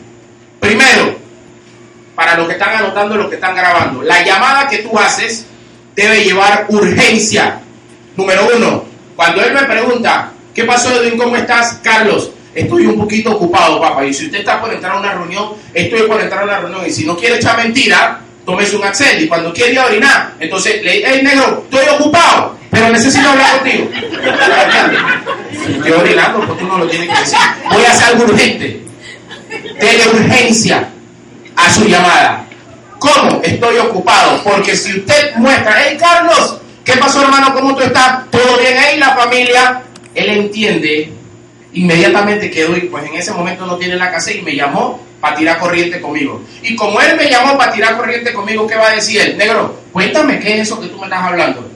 [0.60, 1.18] Primero,
[2.14, 5.48] para los que están anotando, los que están grabando, la llamada que tú haces
[5.96, 7.62] debe llevar urgencia.
[8.18, 8.84] Número uno,
[9.16, 11.18] cuando él me pregunta, ¿qué pasó Edwin?
[11.20, 11.80] ¿Cómo estás?
[11.84, 14.04] Carlos, estoy un poquito ocupado, papá.
[14.06, 16.84] Y si usted está por entrar a una reunión, estoy por entrar a una reunión.
[16.88, 19.22] Y si no quiere echar mentira, tómese un Axel.
[19.22, 23.88] Y cuando quiere orinar, entonces le dice, hey, negro, estoy ocupado, pero necesito hablar contigo.
[26.00, 27.38] Orinando, porque tú lo tienes que decir.
[27.72, 28.84] Voy a hacer algo urgente.
[29.80, 30.90] Dele urgencia
[31.56, 32.46] a su llamada.
[32.98, 33.42] ¿Cómo?
[33.44, 34.42] Estoy ocupado.
[34.44, 37.54] Porque si usted muestra, hey Carlos, ¿qué pasó hermano?
[37.54, 38.32] ¿Cómo tú estás?
[38.32, 38.98] ¿Todo bien ahí?
[38.98, 39.84] La familia,
[40.16, 41.12] él entiende
[41.74, 45.36] inmediatamente que hoy, pues en ese momento no tiene la casa y me llamó para
[45.36, 46.42] tirar corriente conmigo.
[46.64, 49.38] Y como él me llamó para tirar corriente conmigo, ¿qué va a decir él?
[49.38, 51.70] Negro, cuéntame qué es eso que tú me estás hablando.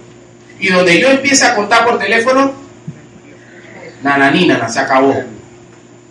[0.59, 2.53] Y donde yo empiece a contar por teléfono,
[4.01, 5.13] nananina, se acabó.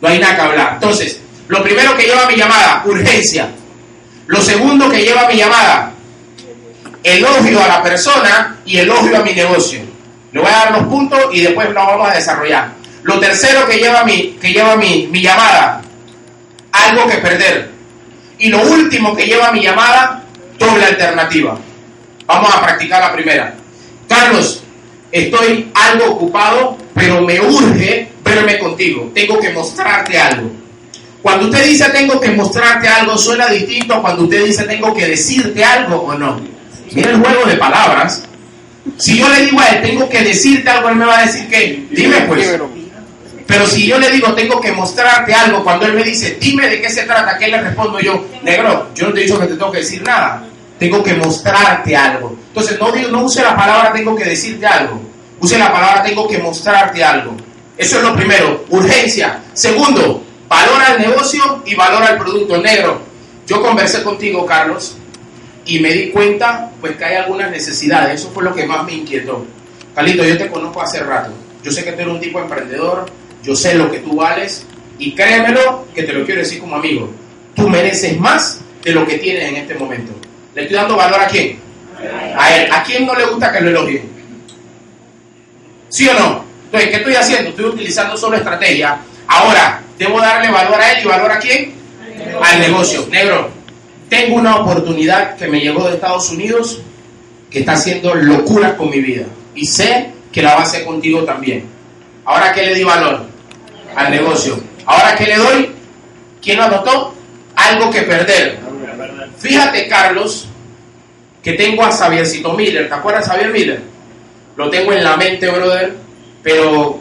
[0.02, 0.72] No hay nada que hablar.
[0.74, 3.48] Entonces, lo primero que lleva mi llamada, urgencia.
[4.26, 5.94] Lo segundo que lleva mi llamada,
[7.02, 9.80] elogio a la persona y elogio a mi negocio.
[10.32, 12.72] Le voy a dar los puntos y después lo vamos a desarrollar.
[13.02, 15.82] Lo tercero que lleva mi, que lleva mi, mi llamada,
[16.72, 17.70] algo que perder.
[18.38, 20.22] Y lo último que lleva mi llamada,
[20.58, 21.58] doble alternativa.
[22.26, 23.54] Vamos a practicar la primera.
[24.08, 24.62] Carlos,
[25.10, 29.10] estoy algo ocupado, pero me urge verme contigo.
[29.14, 30.50] Tengo que mostrarte algo.
[31.22, 35.06] Cuando usted dice tengo que mostrarte algo, suena distinto a cuando usted dice tengo que
[35.06, 36.40] decirte algo o no.
[36.92, 38.24] Mira el juego de palabras.
[38.96, 41.48] Si yo le digo a él, tengo que decirte algo, él me va a decir
[41.48, 42.58] que, dime pues.
[43.46, 46.80] Pero si yo le digo, tengo que mostrarte algo, cuando él me dice, dime de
[46.80, 48.24] qué se trata, ¿qué le respondo yo?
[48.42, 50.44] Negro, yo no te he dicho que te tengo que decir nada.
[50.78, 52.36] Tengo que mostrarte algo.
[52.48, 55.00] Entonces, no, no use la palabra tengo que decirte algo.
[55.40, 57.36] Use la palabra tengo que mostrarte algo.
[57.76, 59.40] Eso es lo primero, urgencia.
[59.52, 63.00] Segundo, valora el negocio y valora el producto negro.
[63.46, 64.96] Yo conversé contigo, Carlos,
[65.66, 68.20] y me di cuenta pues que hay algunas necesidades.
[68.20, 69.44] Eso fue lo que más me inquietó.
[69.94, 71.32] Carlito, yo te conozco hace rato.
[71.62, 73.06] Yo sé que tú eres un tipo emprendedor,
[73.42, 74.64] yo sé lo que tú vales
[74.98, 77.12] y créemelo que te lo quiero decir como amigo.
[77.54, 80.12] Tú mereces más de lo que tienes en este momento.
[80.54, 81.58] ¿Le estoy dando valor a quién?
[82.36, 82.72] A él.
[82.72, 84.08] ¿A quién no le gusta que lo elogien?
[85.88, 86.44] ¿Sí o no?
[86.66, 87.50] Entonces, ¿qué estoy haciendo?
[87.50, 89.00] Estoy utilizando solo estrategia.
[89.26, 91.74] Ahora, debo darle valor a él y valor a quién?
[92.42, 93.06] Al negocio.
[93.10, 93.50] Negro,
[94.10, 96.82] tengo una oportunidad que me llegó de Estados Unidos
[97.48, 99.24] que está haciendo locuras con mi vida.
[99.54, 101.64] Y sé que la va a hacer contigo también.
[102.24, 103.22] Ahora, ¿qué le di valor?
[103.94, 104.60] Al negocio.
[104.84, 105.70] Ahora, ¿qué le doy?
[106.42, 107.14] ¿Quién lo anotó?
[107.54, 108.58] Algo que perder.
[109.38, 110.48] Fíjate, Carlos,
[111.42, 112.88] que tengo a Xaviercito Miller.
[112.88, 113.80] ¿Te acuerdas Xavier Miller?
[114.56, 115.94] Lo tengo en la mente, brother,
[116.42, 116.98] pero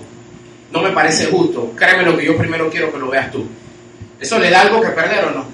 [0.71, 1.73] no me parece justo.
[1.75, 3.47] Créeme lo que yo primero quiero que lo veas tú.
[4.19, 5.45] ¿Eso le da algo que perder o no?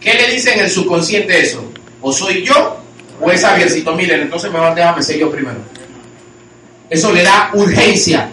[0.00, 1.64] ¿Qué le dice en el subconsciente eso?
[2.00, 2.78] ¿O soy yo
[3.20, 4.20] o es Xaviercito Miller?
[4.20, 5.58] Entonces me van a dejarme ser yo primero.
[6.88, 8.30] Eso le da urgencia.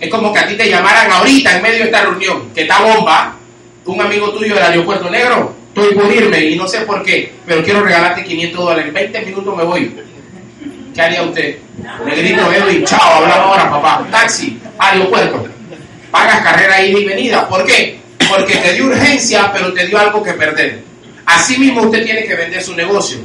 [0.00, 2.80] Es como que a ti te llamaran ahorita en medio de esta reunión, que está
[2.80, 3.36] bomba,
[3.84, 7.62] un amigo tuyo del aeropuerto negro, estoy por irme y no sé por qué, pero
[7.62, 8.86] quiero regalarte 500 dólares.
[8.88, 9.94] En 20 minutos me voy.
[10.94, 11.58] ¿Qué haría usted?
[12.06, 14.06] Le grito, Edwin, chao, hablamos ahora, papá.
[14.10, 15.46] Taxi, aeropuerto.
[16.10, 17.48] Pagas carrera ida y venida.
[17.48, 17.99] ¿Por qué?
[18.30, 20.82] Porque te dio urgencia, pero te dio algo que perder.
[21.26, 23.18] Así mismo usted tiene que vender su negocio.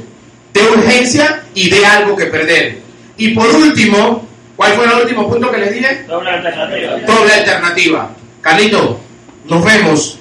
[0.52, 2.78] De urgencia y de algo que perder.
[3.16, 6.04] Y por último, ¿cuál fue el último punto que les dije?
[6.06, 6.96] Doble alternativa.
[7.06, 8.10] Doble alternativa.
[8.40, 9.00] Carlito,
[9.46, 10.18] nos vemos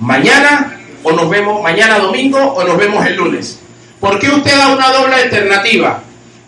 [0.00, 3.58] mañana o nos vemos mañana domingo o nos vemos el lunes.
[4.00, 6.02] ¿Por qué usted da una doble alternativa?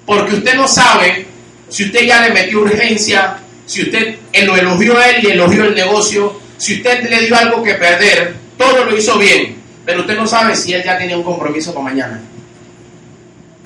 [0.05, 1.27] Porque usted no sabe
[1.69, 5.75] si usted ya le metió urgencia, si usted lo elogió a él y elogió el
[5.75, 10.27] negocio, si usted le dio algo que perder, todo lo hizo bien, pero usted no
[10.27, 12.21] sabe si él ya tiene un compromiso para mañana.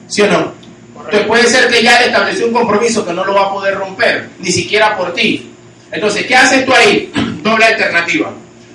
[0.09, 0.53] ¿Sí o no?
[0.97, 3.75] Entonces puede ser que ya le estableció un compromiso que no lo va a poder
[3.77, 5.51] romper, ni siquiera por ti.
[5.91, 7.11] Entonces, ¿qué haces tú ahí?
[7.43, 8.33] Doble alternativa.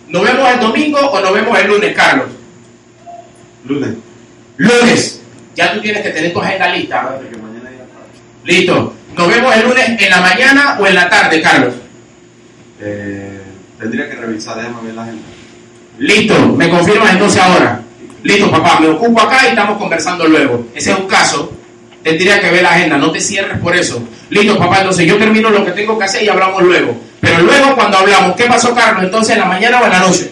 [0.08, 2.28] ¿Nos vemos el domingo o nos vemos el lunes, Carlos?
[3.66, 3.94] Lunes.
[4.58, 5.22] Lunes.
[5.56, 7.20] Ya tú tienes que tener tu agenda lista.
[8.44, 8.94] Listo.
[9.16, 11.74] ¿Nos vemos el lunes en la mañana o en la tarde, Carlos?
[12.80, 13.33] Eh,
[13.84, 15.24] tendría que revisar, déjame ver la agenda.
[16.00, 16.48] Listo.
[16.56, 17.82] Me confirmas entonces ahora.
[18.24, 18.80] Listo, papá.
[18.80, 20.68] Me ocupo acá y estamos conversando luego.
[20.74, 21.52] Ese es un caso.
[22.02, 22.98] Tendría que ver la agenda.
[22.98, 24.02] No te cierres por eso.
[24.30, 24.80] Listo, papá.
[24.80, 26.98] Entonces yo termino lo que tengo que hacer y hablamos luego.
[27.20, 29.04] Pero luego cuando hablamos, ¿qué pasó, Carlos?
[29.04, 30.32] Entonces, ¿en la mañana o en la noche?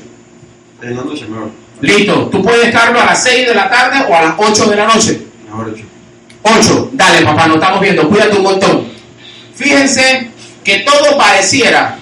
[0.82, 1.52] En la noche mejor.
[1.82, 2.30] Listo.
[2.32, 4.88] Tú puedes, Carlos, a las 6 de la tarde o a las 8 de la
[4.88, 5.22] noche.
[5.46, 5.84] Mejor hecho.
[6.44, 6.90] 8.
[6.94, 8.08] Dale, papá, nos estamos viendo.
[8.10, 8.88] Cuídate un montón.
[9.56, 10.32] Fíjense
[10.64, 12.01] que todo pareciera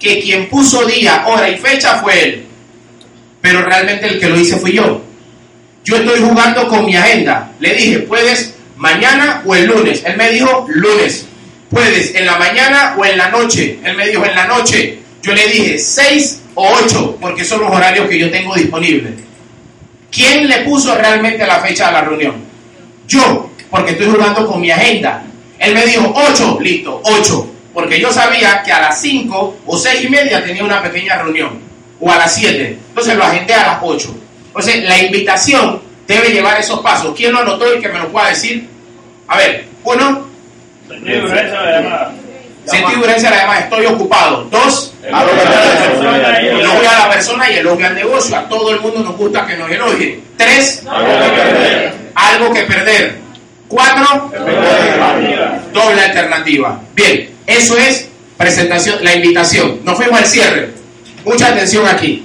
[0.00, 2.44] que quien puso día, hora y fecha fue él.
[3.40, 5.02] Pero realmente el que lo hice fui yo.
[5.84, 7.52] Yo estoy jugando con mi agenda.
[7.60, 10.02] Le dije, puedes mañana o el lunes.
[10.04, 11.26] Él me dijo lunes.
[11.70, 13.78] Puedes en la mañana o en la noche.
[13.84, 14.98] Él me dijo en la noche.
[15.22, 19.12] Yo le dije 6 o 8, porque son los horarios que yo tengo disponibles.
[20.10, 22.34] ¿Quién le puso realmente la fecha de la reunión?
[23.06, 25.22] Yo, porque estoy jugando con mi agenda.
[25.58, 27.46] Él me dijo 8, listo, 8.
[27.74, 31.60] Porque yo sabía que a las 5 o 6 y media tenía una pequeña reunión.
[32.00, 32.78] O a las 7.
[32.88, 34.14] Entonces lo agendé a las 8.
[34.48, 37.14] Entonces la invitación debe llevar esos pasos.
[37.16, 38.68] ¿Quién lo anotó y que me lo pueda decir?
[39.28, 40.26] A ver, uno,
[40.88, 42.12] de urgencia de la llamada.
[42.64, 44.44] sentido urgencia la llamada, estoy ocupado.
[44.50, 48.36] Dos, Elogio a la persona y el- elogio a la persona y elogio al negocio.
[48.36, 50.20] A todo el mundo nos gusta que nos elogien.
[50.36, 50.82] Tres,
[52.14, 53.18] algo que perder.
[53.68, 54.30] Cuatro,
[55.72, 56.80] doble alternativa.
[56.94, 59.80] Bien, eso es presentación, la invitación.
[59.84, 60.70] Nos fuimos al cierre.
[61.24, 62.24] Mucha atención aquí.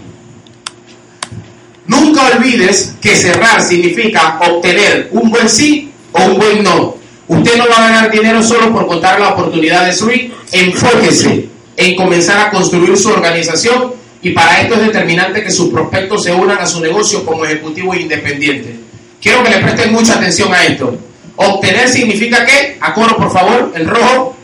[1.88, 6.96] Nunca olvides que cerrar significa obtener un buen sí o un buen no.
[7.28, 10.34] Usted no va a ganar dinero solo por contar la oportunidad de subir.
[10.52, 16.24] Enfóquese en comenzar a construir su organización y para esto es determinante que sus prospectos
[16.24, 18.76] se unan a su negocio como ejecutivo independiente.
[19.22, 20.98] Quiero que le presten mucha atención a esto.
[21.36, 24.35] Obtener significa que, a por favor, el rojo.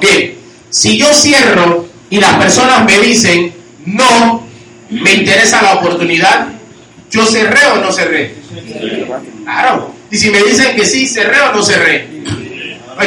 [0.00, 0.34] Bien,
[0.70, 3.52] si yo cierro y las personas me dicen
[3.86, 4.46] no,
[4.90, 6.48] me interesa la oportunidad,
[7.10, 8.34] ¿yo cerré o no cerré?
[9.44, 9.94] Claro.
[10.10, 12.08] Y si me dicen que sí, cerré o no cerré.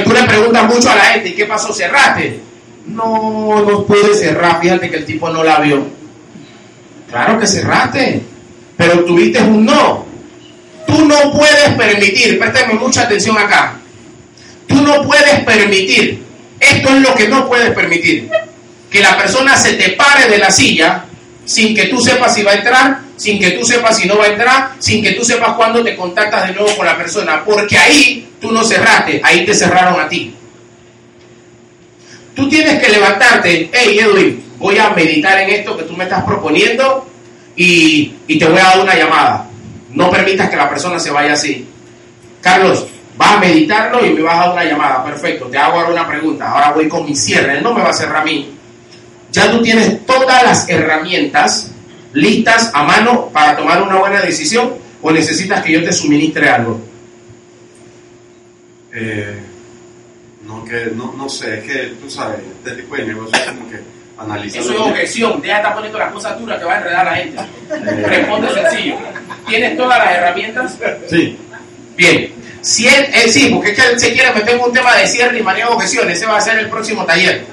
[0.04, 1.74] Tú le preguntas mucho a la gente, ¿y qué pasó?
[1.74, 2.40] ¿Cerraste?
[2.88, 5.86] No, no pude cerrar, fíjate que el tipo no la vio.
[7.10, 8.22] Claro que cerraste,
[8.76, 10.06] pero tuviste un no.
[10.88, 13.80] Tú no puedes permitir, préstame mucha atención acá.
[14.74, 16.24] Tú no puedes permitir,
[16.60, 18.28] esto es lo que no puedes permitir,
[18.90, 21.06] que la persona se te pare de la silla
[21.46, 24.26] sin que tú sepas si va a entrar, sin que tú sepas si no va
[24.26, 27.78] a entrar, sin que tú sepas cuándo te contactas de nuevo con la persona, porque
[27.78, 30.34] ahí tú no cerraste, ahí te cerraron a ti.
[32.36, 36.24] Tú tienes que levantarte, hey Edwin, voy a meditar en esto que tú me estás
[36.24, 37.08] proponiendo
[37.56, 39.50] y, y te voy a dar una llamada.
[39.92, 41.68] No permitas que la persona se vaya así.
[42.42, 45.04] Carlos, vas a meditarlo y me vas a dar una llamada.
[45.04, 46.50] Perfecto, te hago ahora una pregunta.
[46.50, 47.58] Ahora voy con mi cierre.
[47.58, 48.50] Él no me va a cerrar a mí.
[49.32, 51.72] Ya tú tienes todas las herramientas
[52.14, 56.80] listas a mano para tomar una buena decisión o necesitas que yo te suministre algo.
[58.94, 59.40] Eh,
[60.46, 63.70] no, que, no, no sé, es que tú sabes, este tipo de negocio es como
[63.70, 63.80] que
[64.18, 64.62] analizar.
[64.62, 65.42] Eso es objeción.
[65.42, 67.42] Deja de estar poniendo las cosas duras que va a enredar a la gente.
[68.06, 68.96] Responde sencillo.
[69.48, 70.78] ¿Tienes todas las herramientas?
[71.10, 71.38] Sí,
[71.96, 72.43] Bien.
[72.64, 75.06] Si él, él sí, porque es que él se quiere meter en un tema de
[75.06, 77.44] cierre y manejo de objeciones, ese va a ser el próximo taller.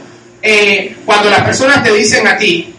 [0.41, 2.73] Eh, cuando las personas te dicen a ti,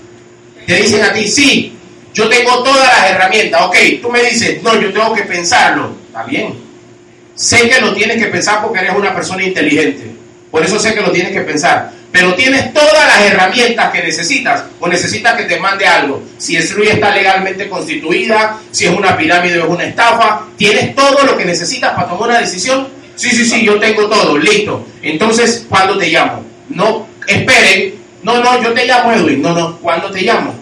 [0.65, 1.73] te dicen a ti, sí,
[2.13, 6.23] yo tengo todas las herramientas, ok, tú me dices, no, yo tengo que pensarlo, está
[6.23, 6.53] bien.
[7.35, 10.11] Sé que lo tienes que pensar porque eres una persona inteligente,
[10.49, 14.65] por eso sé que lo tienes que pensar, pero tienes todas las herramientas que necesitas
[14.80, 16.21] o necesitas que te mande algo.
[16.38, 20.93] Si el RUI está legalmente constituida, si es una pirámide o es una estafa, tienes
[20.93, 22.88] todo lo que necesitas para tomar una decisión.
[23.15, 24.86] Sí, sí, sí, yo tengo todo, listo.
[25.02, 26.43] Entonces, ¿cuándo te llamo?
[26.69, 27.95] No, esperen.
[28.24, 29.41] No, no, yo te llamo Edwin.
[29.41, 30.54] No, no, ¿cuándo te llamo?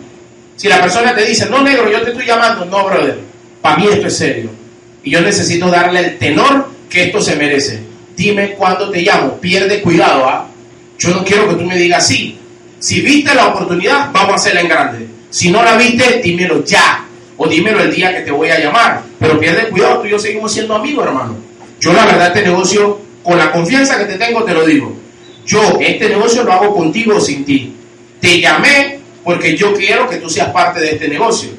[0.56, 3.18] Si la persona te dice, no, negro, yo te estoy llamando, no, brother,
[3.62, 4.50] para mí esto es serio.
[5.04, 7.80] Y yo necesito darle el tenor que esto se merece.
[8.16, 10.49] Dime cuándo te llamo, pierde cuidado, ¿ah?
[11.00, 12.38] Yo no quiero que tú me digas sí.
[12.78, 15.08] Si viste la oportunidad, vamos a hacerla en grande.
[15.30, 17.06] Si no la viste, dímelo ya.
[17.38, 19.02] O dímelo el día que te voy a llamar.
[19.18, 21.38] Pero pierde cuidado, tú y yo seguimos siendo amigos, hermano.
[21.80, 24.96] Yo la verdad este negocio, con la confianza que te tengo, te lo digo.
[25.46, 27.74] Yo este negocio lo hago contigo o sin ti.
[28.20, 31.50] Te llamé porque yo quiero que tú seas parte de este negocio.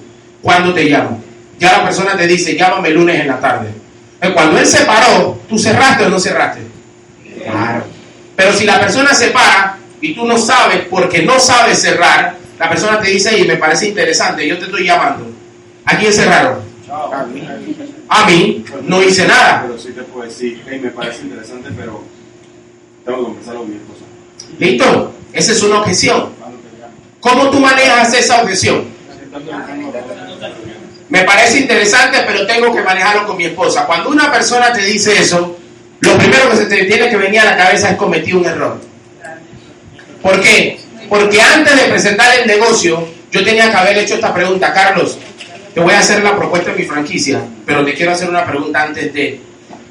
[0.42, 1.22] ¿Cuándo te llamo?
[1.58, 3.68] Ya la persona te dice, llámame el lunes en la tarde.
[4.20, 6.60] Eh, Cuando él se paró, ¿tú cerraste o no cerraste?
[7.42, 7.84] Claro.
[8.40, 12.70] Pero si la persona se para y tú no sabes porque no sabes cerrar, la
[12.70, 15.30] persona te dice, y me parece interesante, yo te estoy llamando.
[15.84, 16.58] ¿A quién cerraron?
[18.08, 19.64] A mí, no hice nada.
[19.66, 22.02] pero sí te puedo decir, hey, me parece interesante, pero
[23.04, 24.04] tengo que empezar con mi esposa.
[24.58, 25.14] ¿Listo?
[25.34, 26.30] Esa es una objeción.
[27.20, 28.86] ¿Cómo tú manejas esa objeción?
[31.10, 33.84] Me parece interesante, pero tengo que manejarlo con mi esposa.
[33.84, 35.59] Cuando una persona te dice eso,
[36.00, 38.80] lo primero que se te tiene que venir a la cabeza es cometí un error.
[40.22, 40.78] ¿Por qué?
[41.08, 44.72] Porque antes de presentar el negocio, yo tenía que haber hecho esta pregunta.
[44.72, 45.18] Carlos,
[45.74, 48.82] te voy a hacer la propuesta de mi franquicia, pero te quiero hacer una pregunta
[48.82, 49.40] antes de...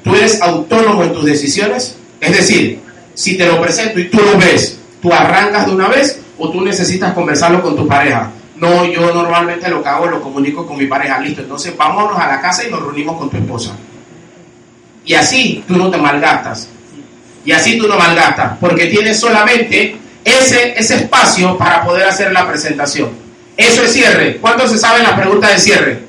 [0.02, 1.96] ¿Tú eres autónomo en tus decisiones?
[2.20, 2.80] Es decir,
[3.14, 6.62] si te lo presento y tú lo ves, ¿tú arrancas de una vez o tú
[6.62, 8.30] necesitas conversarlo con tu pareja?
[8.56, 11.42] No, yo normalmente lo que hago lo comunico con mi pareja, listo.
[11.42, 13.76] Entonces vámonos a la casa y nos reunimos con tu esposa.
[15.04, 16.68] Y así tú no te malgastas.
[17.44, 22.46] Y así tú no malgastas, porque tienes solamente ese, ese espacio para poder hacer la
[22.46, 23.10] presentación.
[23.56, 24.36] Eso es cierre.
[24.36, 26.02] ¿Cuánto se saben las preguntas de cierre?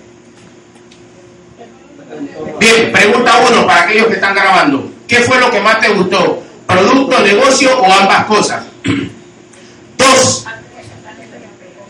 [2.59, 4.91] Bien, pregunta uno para aquellos que están grabando.
[5.07, 6.43] ¿Qué fue lo que más te gustó?
[6.67, 8.63] ¿Producto, negocio o ambas cosas?
[9.97, 10.45] Dos,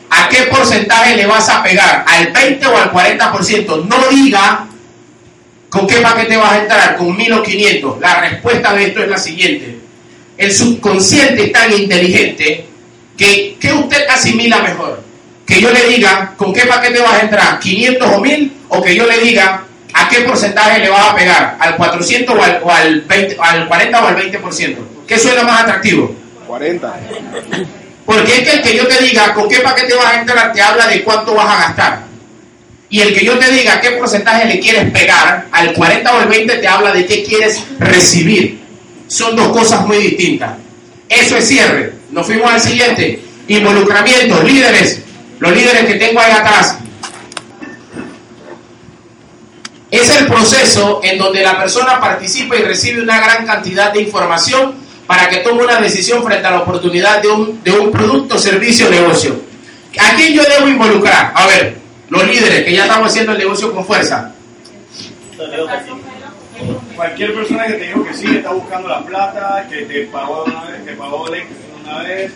[0.10, 2.06] ¿a qué porcentaje le vas a pegar?
[2.08, 3.86] ¿Al 20 o al 40%?
[3.86, 4.66] No diga
[5.72, 8.02] con qué paquete vas a entrar, con 1000 o 500.
[8.02, 9.80] La respuesta de esto es la siguiente.
[10.38, 12.66] El subconsciente es tan inteligente
[13.18, 15.02] que ¿qué usted asimila mejor?
[15.46, 18.96] Que yo le diga con qué paquete vas a entrar, 500 o 1000, o que
[18.96, 22.70] yo le diga a qué porcentaje le vas a pegar, al 400 o al, o
[22.70, 24.76] al 20, al 40 o al 20%.
[25.08, 26.14] ¿Qué suena más atractivo?
[26.48, 27.00] 40.
[28.06, 30.62] Porque es que el que yo te diga con qué paquete vas a entrar te
[30.62, 32.11] habla de cuánto vas a gastar.
[32.92, 36.28] Y el que yo te diga qué porcentaje le quieres pegar, al 40 o al
[36.28, 38.60] 20 te habla de qué quieres recibir.
[39.08, 40.52] Son dos cosas muy distintas.
[41.08, 41.94] Eso es cierre.
[42.12, 43.22] Nos fuimos al siguiente.
[43.48, 45.02] Involucramiento, líderes.
[45.40, 46.78] Los líderes que tengo ahí atrás.
[49.90, 54.76] Es el proceso en donde la persona participa y recibe una gran cantidad de información
[55.08, 58.88] para que tome una decisión frente a la oportunidad de un, de un producto, servicio
[58.88, 59.42] o negocio.
[59.98, 61.34] ¿A quién yo debo involucrar?
[61.36, 61.81] A ver,
[62.12, 64.32] los líderes que ya estamos haciendo el negocio con fuerza.
[66.96, 70.44] Cualquier persona que te dijo que sí, que está buscando la plata, que te pagó
[70.44, 71.44] una vez, que pagó de
[71.84, 72.32] una vez,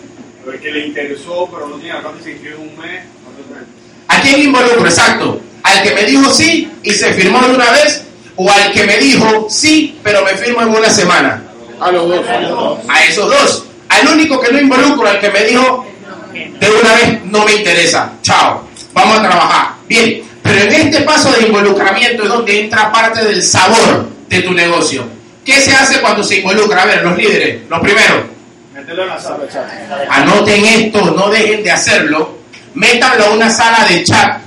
[0.62, 3.04] que le interesó, pero no tiene acá se inscribió en un mes.
[4.08, 4.86] ¿A quién involucro?
[4.86, 5.42] Exacto.
[5.64, 8.06] ¿Al que me dijo sí y se firmó de una vez?
[8.38, 11.44] ¿O al que me dijo sí, pero me firmo en una semana?
[11.82, 12.26] A los dos.
[12.88, 13.66] A esos dos.
[13.90, 15.86] Al único que no involucro, al que me dijo
[16.34, 18.14] de una vez, no me interesa.
[18.22, 18.65] Chao.
[18.96, 19.68] Vamos a trabajar.
[19.88, 20.24] Bien.
[20.42, 25.04] Pero en este paso de involucramiento es donde entra parte del sabor de tu negocio.
[25.44, 26.84] ¿Qué se hace cuando se involucra?
[26.84, 27.62] A ver, los líderes.
[27.70, 28.24] Lo primero,
[28.74, 29.38] Mételo en la sala.
[30.10, 32.38] Anoten esto, no dejen de hacerlo.
[32.74, 34.40] Métanlo a una sala de chat.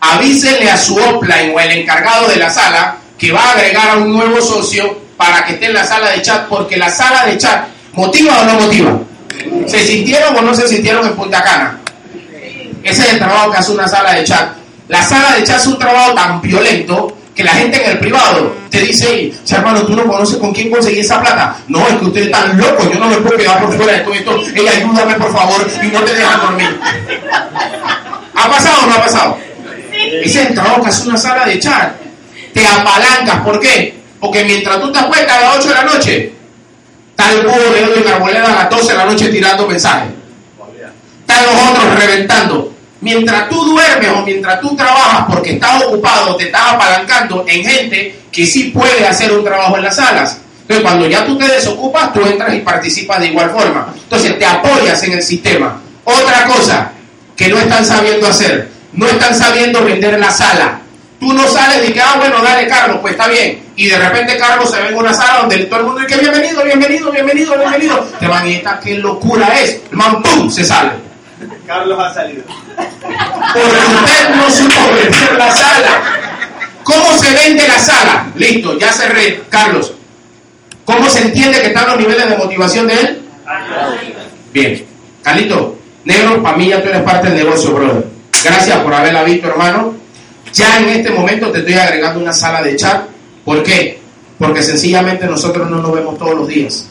[0.00, 3.96] Avísenle a su offline o el encargado de la sala que va a agregar a
[3.96, 7.38] un nuevo socio para que esté en la sala de chat, porque la sala de
[7.38, 8.98] chat motiva o no motiva.
[9.66, 11.81] ¿Se sintieron o no se sintieron en Punta Cana?
[12.82, 14.50] Ese es el trabajo que hace una sala de chat.
[14.88, 18.54] La sala de chat es un trabajo tan violento que la gente en el privado
[18.70, 21.56] te dice, "Ey, hermano, tú no conoces con quién conseguí esa plata.
[21.68, 24.00] No, es que usted es tan loco, yo no me puedo quedar por fuera de
[24.00, 24.42] todo esto.
[24.54, 26.80] Ella, ayúdame por favor y no te dejan dormir.
[28.34, 29.38] ¿Ha pasado o no ha pasado?
[29.92, 31.92] Ese es el trabajo que hace una sala de chat.
[32.52, 33.94] Te apalancas, ¿por qué?
[34.20, 36.32] Porque mientras tú te acuestas a las 8 de la noche,
[37.10, 40.10] está el búho de Edwin Arboleda a las 12 de la noche tirando mensajes.
[41.20, 42.61] Están los otros reventando.
[43.02, 48.20] Mientras tú duermes o mientras tú trabajas porque estás ocupado, te estás apalancando en gente
[48.30, 50.38] que sí puede hacer un trabajo en las salas.
[50.60, 53.92] Entonces, cuando ya tú te desocupas, tú entras y participas de igual forma.
[54.04, 55.82] Entonces, te apoyas en el sistema.
[56.04, 56.92] Otra cosa
[57.36, 60.80] que no están sabiendo hacer, no están sabiendo vender la sala.
[61.18, 63.64] Tú no sales y que, ah, bueno, dale, Carlos, pues está bien.
[63.74, 66.62] Y de repente Carlos se ve en una sala donde todo el mundo dice, bienvenido,
[66.62, 67.98] bienvenido, bienvenido, bienvenido.
[68.20, 69.80] Te van y esta, qué locura es.
[69.90, 71.11] El se sale.
[71.66, 72.42] Carlos ha salido.
[73.52, 76.02] Porque usted no supo vender la sala.
[76.82, 78.32] ¿Cómo se vende la sala?
[78.34, 79.42] Listo, ya cerré.
[79.48, 79.92] Carlos,
[80.84, 83.22] ¿cómo se entiende que están los niveles de motivación de él?
[84.52, 84.84] Bien.
[85.22, 88.06] Carlito, negro, para mí ya tú eres parte del negocio, brother.
[88.44, 89.94] Gracias por haberla visto, hermano.
[90.52, 93.04] Ya en este momento te estoy agregando una sala de chat.
[93.44, 94.00] ¿Por qué?
[94.38, 96.88] Porque sencillamente nosotros no nos vemos todos los días.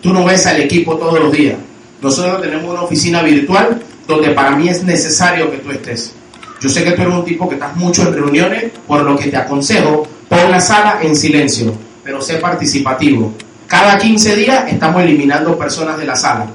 [0.00, 1.56] Tú no ves al equipo todos los días.
[2.00, 6.12] Nosotros tenemos una oficina virtual donde para mí es necesario que tú estés.
[6.60, 9.28] Yo sé que tú eres un tipo que estás mucho en reuniones, por lo que
[9.28, 13.32] te aconsejo, pon la sala en silencio, pero sé participativo.
[13.66, 16.46] Cada 15 días estamos eliminando personas de la sala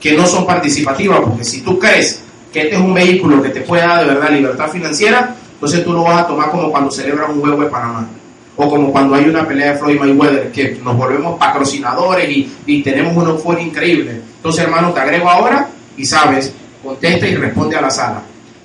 [0.00, 3.60] que no son participativas, porque si tú crees que este es un vehículo que te
[3.60, 7.32] puede dar de verdad libertad financiera, entonces tú lo vas a tomar como cuando celebran
[7.32, 8.08] un juego de Panamá.
[8.56, 12.82] O como cuando hay una pelea de Floyd Mayweather, que nos volvemos patrocinadores y, y
[12.82, 14.20] tenemos una euforia increíble.
[14.40, 16.50] Entonces, hermano, te agrego ahora y sabes,
[16.82, 18.22] contesta y responde a la sala.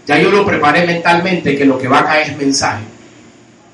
[0.07, 2.86] Ya yo lo preparé mentalmente que lo que va a caer es mensaje,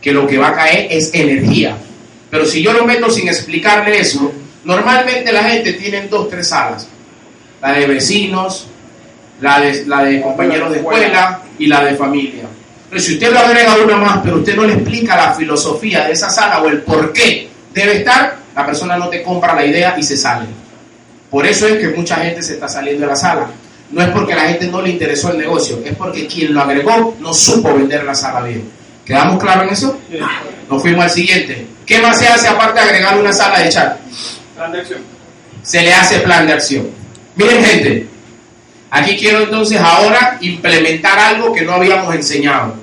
[0.01, 1.77] que lo que va a caer es energía.
[2.31, 4.33] Pero si yo lo meto sin explicarle eso,
[4.63, 6.87] normalmente la gente tiene dos, tres salas.
[7.61, 8.65] La de vecinos,
[9.39, 12.45] la de, la de compañeros de escuela y la de familia.
[12.89, 16.13] Pero si usted lo agrega una más, pero usted no le explica la filosofía de
[16.13, 19.95] esa sala o el por qué debe estar, la persona no te compra la idea
[19.99, 20.47] y se sale.
[21.31, 23.47] Por eso es que mucha gente se está saliendo de la sala.
[23.89, 26.61] No es porque a la gente no le interesó el negocio, es porque quien lo
[26.61, 28.69] agregó no supo vender la sala bien.
[29.05, 29.99] ¿Quedamos claros en eso?
[30.69, 31.67] Nos fuimos al siguiente.
[31.85, 33.97] ¿Qué más se hace aparte de agregar una sala de chat?
[34.55, 34.99] Plan de acción.
[35.63, 36.89] Se le hace plan de acción.
[37.35, 38.07] Miren gente,
[38.89, 42.75] aquí quiero entonces ahora implementar algo que no habíamos enseñado.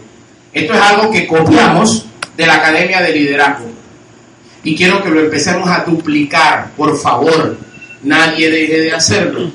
[0.52, 3.66] Esto es algo que copiamos de la Academia de Liderazgo.
[4.62, 7.56] Y quiero que lo empecemos a duplicar, por favor.
[8.02, 9.50] Nadie deje de hacerlo.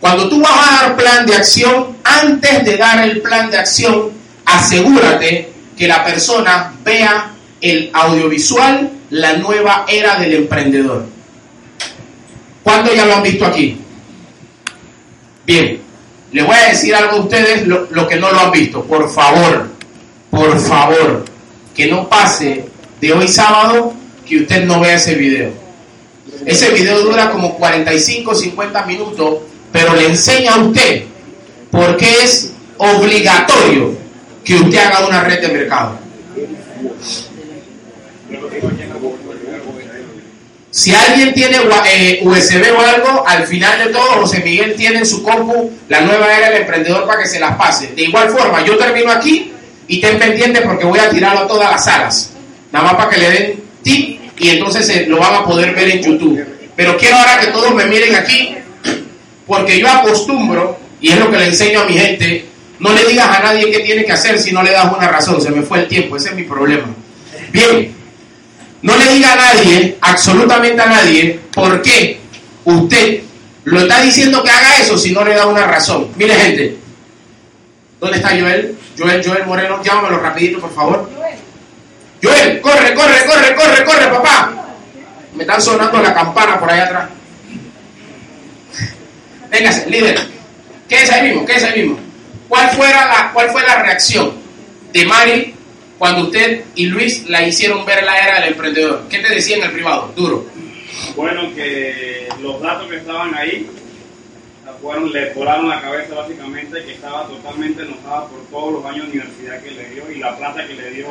[0.00, 4.10] Cuando tú vas a dar plan de acción, antes de dar el plan de acción,
[4.44, 11.06] asegúrate que la persona vea el audiovisual, la nueva era del emprendedor.
[12.62, 13.78] ¿Cuántos ya lo han visto aquí?
[15.46, 15.80] Bien,
[16.32, 18.84] les voy a decir algo a ustedes, lo, lo que no lo han visto.
[18.84, 19.70] Por favor,
[20.30, 21.24] por favor,
[21.74, 22.64] que no pase
[23.00, 23.94] de hoy sábado
[24.26, 25.65] que usted no vea ese video.
[26.46, 29.38] Ese video dura como 45, 50 minutos,
[29.72, 31.02] pero le enseña a usted
[31.72, 33.98] por qué es obligatorio
[34.44, 35.98] que usted haga una red de mercado.
[40.70, 41.56] Si alguien tiene
[41.90, 46.02] eh, USB o algo, al final de todo, José Miguel tiene en su compu la
[46.02, 47.88] nueva era del emprendedor para que se las pase.
[47.88, 49.52] De igual forma, yo termino aquí
[49.88, 52.30] y estén pendientes porque voy a tirarlo a todas las salas.
[52.70, 55.90] Nada más para que le den tip y entonces eh, lo van a poder ver
[55.90, 56.44] en YouTube.
[56.74, 58.56] Pero quiero ahora que todos me miren aquí
[59.46, 62.46] porque yo acostumbro, y es lo que le enseño a mi gente,
[62.80, 65.40] no le digas a nadie qué tiene que hacer si no le das una razón.
[65.40, 66.86] Se me fue el tiempo, ese es mi problema.
[67.52, 67.94] Bien,
[68.82, 72.20] no le diga a nadie, absolutamente a nadie, por qué
[72.64, 73.20] usted
[73.64, 76.08] lo está diciendo que haga eso si no le da una razón.
[76.16, 76.76] Mire gente,
[78.00, 78.76] ¿dónde está Joel?
[78.98, 81.10] Joel, Joel Moreno, llámamelo rapidito, por favor.
[82.22, 84.52] Joel, corre, corre, corre, corre, corre, papá.
[85.34, 87.08] Me están sonando la campana por allá atrás.
[89.50, 90.18] Véngase, líder.
[90.88, 91.44] ¿Qué es ahí mismo?
[91.46, 91.98] ¿Qué es ahí mismo?
[92.48, 94.32] ¿Cuál, fuera la, ¿Cuál fue la reacción
[94.92, 95.54] de Mari
[95.98, 99.06] cuando usted y Luis la hicieron ver la era del emprendedor?
[99.08, 100.12] ¿Qué te decía en el privado?
[100.16, 100.46] Duro.
[101.14, 103.68] Bueno, que los datos que estaban ahí
[105.12, 109.62] le volaron la cabeza básicamente, que estaba totalmente enojada por todos los años de universidad
[109.62, 111.06] que le dio y la plata que le dio.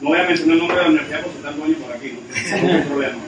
[0.00, 2.12] No voy a mencionar el nombre de la universidad porque está el dueño por aquí,
[2.12, 3.18] no hay problema.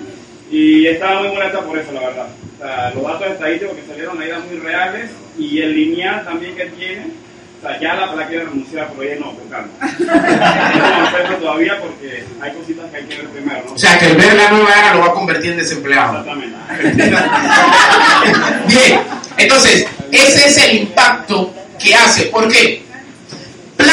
[0.50, 2.26] Y estaba muy molesta por eso, la verdad.
[2.28, 6.54] O sea, los datos estadísticos que salieron ahí eran muy reales y el lineal también
[6.54, 7.06] que tiene,
[7.58, 9.68] o sea, ya la, la quiere renunciar, pero ella no, con calma.
[11.22, 13.72] No lo todavía porque hay cositas que hay que ver primero, ¿no?
[13.74, 16.18] O sea, que el ver la nueva era lo va a convertir en desempleado.
[16.20, 16.56] Exactamente.
[18.68, 19.00] Bien,
[19.36, 22.24] entonces, ese es el impacto que hace.
[22.26, 22.81] ¿Por qué?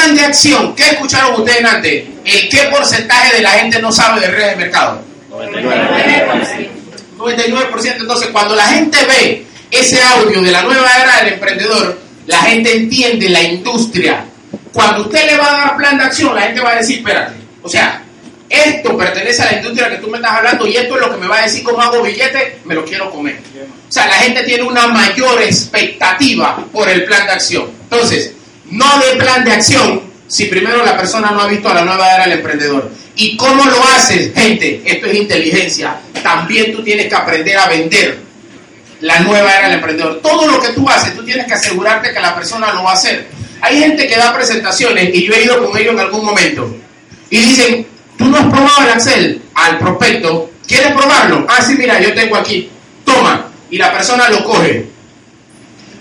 [0.09, 0.75] Plan de acción.
[0.75, 2.03] ¿Qué escucharon ustedes antes?
[2.25, 5.03] ¿El qué porcentaje de la gente no sabe de redes de mercado?
[7.17, 7.95] 99%.
[7.99, 12.75] Entonces, cuando la gente ve ese audio de la nueva era del emprendedor, la gente
[12.75, 14.25] entiende la industria.
[14.73, 17.35] Cuando usted le va a dar plan de acción, la gente va a decir, espérate,
[17.61, 18.01] o sea,
[18.49, 21.17] esto pertenece a la industria que tú me estás hablando y esto es lo que
[21.17, 23.39] me va a decir cómo hago billete, me lo quiero comer.
[23.87, 27.69] O sea, la gente tiene una mayor expectativa por el plan de acción.
[27.83, 28.33] Entonces,
[28.71, 32.13] no de plan de acción si primero la persona no ha visto a la nueva
[32.13, 32.91] era del emprendedor.
[33.15, 34.81] ¿Y cómo lo haces, gente?
[34.85, 35.97] Esto es inteligencia.
[36.21, 38.19] También tú tienes que aprender a vender
[39.01, 40.21] la nueva era del emprendedor.
[40.21, 42.93] Todo lo que tú haces, tú tienes que asegurarte que la persona lo va a
[42.93, 43.27] hacer.
[43.61, 46.75] Hay gente que da presentaciones y yo he ido con ellos en algún momento
[47.29, 51.45] y dicen, tú no has probado el Excel al prospecto, ¿quieres probarlo?
[51.49, 52.69] Ah, sí, mira, yo tengo aquí,
[53.03, 54.87] toma, y la persona lo coge.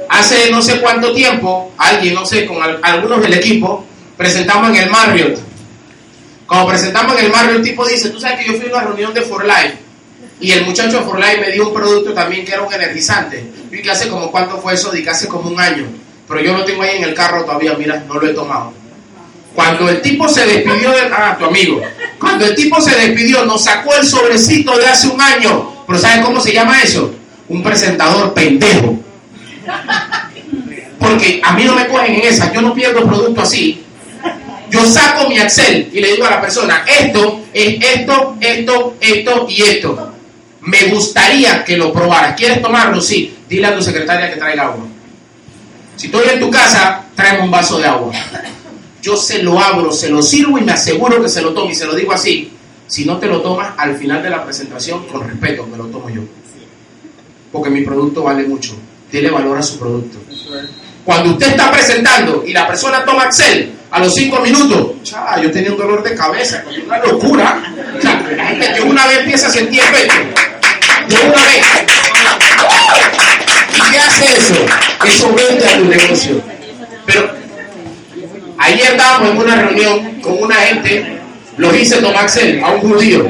[0.08, 3.84] Hace no sé cuánto tiempo, alguien, no sé, con al- algunos del equipo,
[4.16, 5.38] presentamos en el Marriott.
[6.46, 8.84] Cuando presentamos en el Marriott, el tipo dice, tú sabes que yo fui a una
[8.84, 9.76] reunión de For Life
[10.40, 13.44] y el muchacho de For Life me dio un producto también que era un energizante.
[13.70, 15.86] Vi que hace como cuánto fue eso, di que hace como un año.
[16.26, 18.72] Pero yo lo tengo ahí en el carro todavía, mira, no lo he tomado.
[19.54, 21.00] Cuando el tipo se despidió de...
[21.12, 21.80] Ah, tu amigo.
[22.18, 25.84] Cuando el tipo se despidió, nos sacó el sobrecito de hace un año.
[25.86, 27.12] Pero ¿saben cómo se llama eso?
[27.48, 28.98] Un presentador pendejo.
[30.98, 32.52] Porque a mí no me cogen en esa.
[32.52, 33.84] Yo no pierdo producto así.
[34.70, 39.46] Yo saco mi Excel y le digo a la persona, esto es esto, esto, esto
[39.48, 40.12] y esto.
[40.60, 42.36] Me gustaría que lo probaras.
[42.36, 43.00] ¿Quieres tomarlo?
[43.00, 43.34] Sí.
[43.48, 44.86] Dile a tu secretaria que traiga agua.
[45.96, 48.12] Si estoy en tu casa, tráeme un vaso de agua.
[49.00, 51.72] Yo se lo abro, se lo sirvo y me aseguro que se lo tome.
[51.72, 52.52] Y se lo digo así.
[52.86, 56.10] Si no te lo tomas, al final de la presentación, con respeto, me lo tomo
[56.10, 56.22] yo.
[57.52, 58.76] Porque mi producto vale mucho.
[59.10, 60.18] Dile valor a su producto.
[61.04, 65.50] Cuando usted está presentando y la persona toma Excel, a los cinco minutos, chava, yo
[65.50, 67.62] tenía un dolor de cabeza, una locura.
[67.96, 70.14] O sea, la gente que una vez empieza a sentir efecto,
[71.08, 71.64] de una vez.
[73.74, 74.66] ¿Y qué hace eso?
[75.06, 76.42] Eso vende a tu negocio.
[77.06, 77.30] Pero
[78.58, 81.20] ayer estábamos en una reunión con una gente,
[81.56, 83.26] lo hice tomar Excel, a un judío.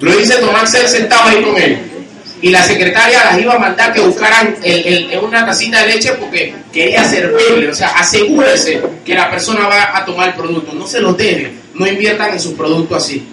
[0.00, 1.93] Lo hice tomar Excel sentado ahí con él.
[2.42, 6.12] Y la secretaria las iba a mandar que buscaran el- el- una tacita de leche
[6.14, 7.68] porque quería servirle.
[7.70, 10.72] O sea, asegúrese que la persona va a tomar el producto.
[10.74, 11.52] No se los deje.
[11.74, 13.26] No inviertan en sus productos así.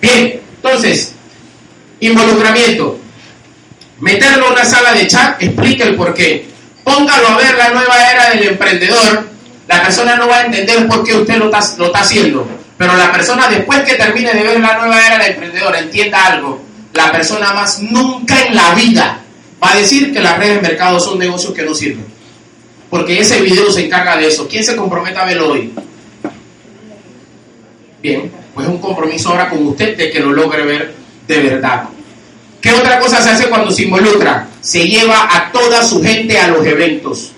[0.00, 1.14] Bien, entonces,
[2.00, 2.98] involucramiento.
[4.00, 6.46] Meterlo en una sala de chat, explique el por qué.
[6.82, 9.28] Póngalo a ver la nueva era del emprendedor.
[9.66, 12.46] La persona no va a entender por qué usted lo está, lo está haciendo.
[12.76, 16.60] Pero la persona, después que termine de ver la nueva era del emprendedor, entienda algo.
[16.94, 19.20] La persona más nunca en la vida
[19.62, 22.06] va a decir que las redes de mercado son negocios que no sirven.
[22.88, 24.46] Porque ese video se encarga de eso.
[24.48, 25.72] ¿Quién se compromete a verlo hoy?
[28.00, 30.94] Bien, pues es un compromiso ahora con usted de que lo logre ver
[31.26, 31.84] de verdad.
[32.60, 34.48] ¿Qué otra cosa se hace cuando se involucra?
[34.60, 37.32] Se lleva a toda su gente a los eventos.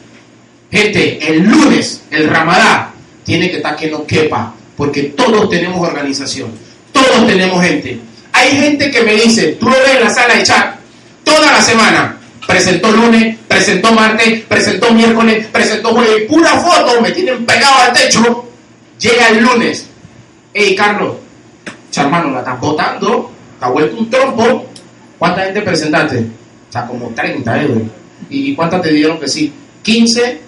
[0.71, 2.93] Gente, el lunes, el Ramadá,
[3.25, 6.51] tiene que estar que no quepa, porque todos tenemos organización,
[6.93, 7.99] todos tenemos gente.
[8.37, 10.77] Hay gente que me dice, tú lo ves en la sala de chat,
[11.25, 17.47] toda la semana, presentó lunes, presentó martes, presentó miércoles, presentó jueves, pura foto, me tienen
[17.47, 18.45] pegado al techo,
[18.99, 19.87] llega el lunes.
[20.53, 21.17] Hey, Carlos,
[21.97, 24.67] hermano, la estás botando, ha vuelto un trompo.
[25.19, 26.19] ¿Cuánta gente presentaste?
[26.69, 27.91] O sea, como 30, Edwin.
[28.29, 29.51] ¿Y cuántas te dieron que sí?
[29.83, 30.41] 15,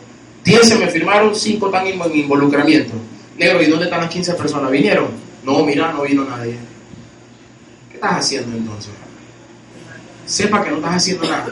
[0.45, 2.93] 10 se me firmaron, 5 están en involucramiento.
[3.39, 4.70] Negro, ¿y dónde están las 15 personas?
[4.70, 5.07] ¿Vinieron?
[5.43, 6.59] No, mira, no vino nadie.
[7.99, 8.92] ¿Qué estás haciendo entonces?
[10.24, 11.46] Sepa que no estás haciendo nada.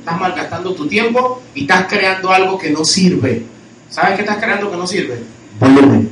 [0.00, 3.44] Estás malgastando tu tiempo y estás creando algo que no sirve.
[3.88, 5.22] ¿Sabes qué estás creando que no sirve?
[5.60, 6.10] Volumen.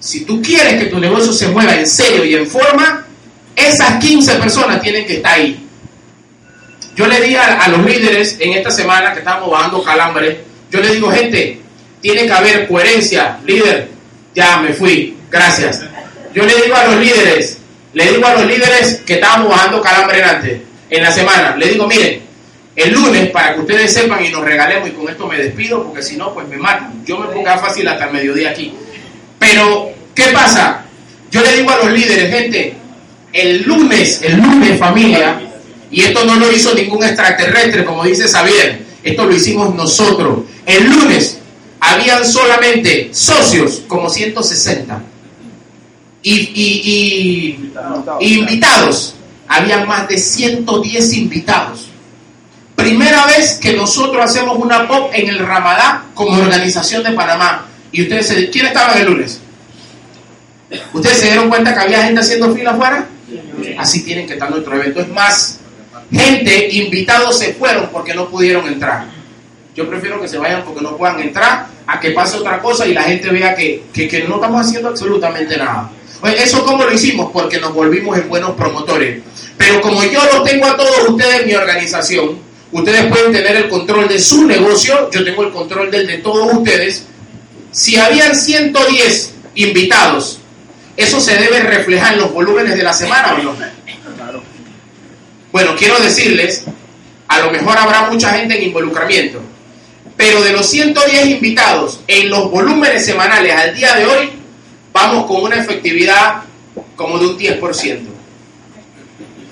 [0.00, 3.06] Si tú quieres que tu negocio se mueva en serio y en forma,
[3.54, 5.66] esas 15 personas tienen que estar ahí.
[6.94, 10.80] Yo le di a, a los líderes en esta semana que estamos bajando calambre, yo
[10.80, 11.62] le digo, gente,
[12.02, 13.88] tiene que haber coherencia, líder,
[14.34, 15.95] ya me fui, gracias.
[16.36, 17.56] Yo le digo a los líderes,
[17.94, 20.22] le digo a los líderes que estábamos bajando calambre
[20.90, 22.20] en la semana, le digo, miren,
[22.76, 26.02] el lunes, para que ustedes sepan y nos regalemos, y con esto me despido, porque
[26.02, 27.02] si no, pues me matan.
[27.06, 28.70] Yo me pongo fácil hasta el mediodía aquí.
[29.38, 30.84] Pero, ¿qué pasa?
[31.30, 32.74] Yo le digo a los líderes, gente,
[33.32, 35.40] el lunes, el lunes familia,
[35.90, 40.40] y esto no lo hizo ningún extraterrestre, como dice Xavier, esto lo hicimos nosotros.
[40.66, 41.38] El lunes
[41.80, 45.15] habían solamente socios como 160
[46.28, 47.60] y,
[48.20, 49.14] y, invitados,
[49.46, 51.88] habían más de 110 invitados.
[52.74, 57.66] Primera vez que nosotros hacemos una pop en el Ramadán como organización de Panamá.
[57.92, 59.40] Y ustedes, se, ¿quién estaba el lunes?
[60.92, 63.06] ¿Ustedes se dieron cuenta que había gente haciendo fila afuera?
[63.78, 65.00] Así tienen que estar nuestro evento.
[65.00, 65.60] Es más,
[66.10, 69.06] gente, invitados se fueron porque no pudieron entrar.
[69.76, 72.94] Yo prefiero que se vayan porque no puedan entrar a que pase otra cosa y
[72.94, 75.90] la gente vea que, que, que no estamos haciendo absolutamente nada.
[76.22, 77.30] Oye, ¿Eso cómo lo hicimos?
[77.32, 79.22] Porque nos volvimos en buenos promotores.
[79.56, 82.38] Pero como yo los tengo a todos ustedes en mi organización,
[82.72, 86.52] ustedes pueden tener el control de su negocio, yo tengo el control del de todos
[86.52, 87.04] ustedes.
[87.72, 90.38] Si habían 110 invitados,
[90.96, 93.56] ¿eso se debe reflejar en los volúmenes de la semana o no?
[95.52, 96.64] Bueno, quiero decirles,
[97.28, 99.40] a lo mejor habrá mucha gente en involucramiento,
[100.16, 104.30] pero de los 110 invitados en los volúmenes semanales al día de hoy,
[105.26, 106.42] con una efectividad
[106.96, 108.00] como de un 10%.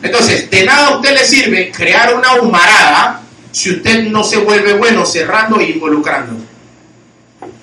[0.02, 4.74] Entonces, de nada a usted le sirve crear una humarada si usted no se vuelve
[4.74, 6.34] bueno cerrando e involucrando.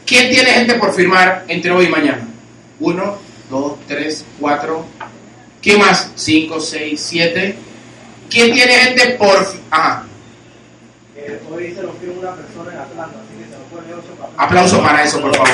[0.05, 2.27] ¿Quién tiene gente por firmar entre hoy y mañana?
[2.79, 3.17] Uno,
[3.49, 4.85] dos, tres, cuatro.
[5.61, 6.09] ¿Quién más?
[6.15, 7.55] Cinco, seis, siete.
[8.29, 9.47] ¿Quién tiene gente por...
[9.69, 10.03] Ajá.
[11.51, 14.45] hoy se lo firma una persona en Atlanta, así que se lo pone 8 para
[14.45, 15.51] Aplauso para eso, por favor.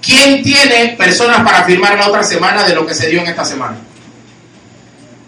[0.00, 3.44] ¿Quién tiene personas para firmar la otra semana de lo que se dio en esta
[3.44, 3.76] semana?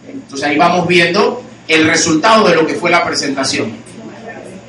[0.09, 3.72] Entonces ahí vamos viendo el resultado de lo que fue la presentación.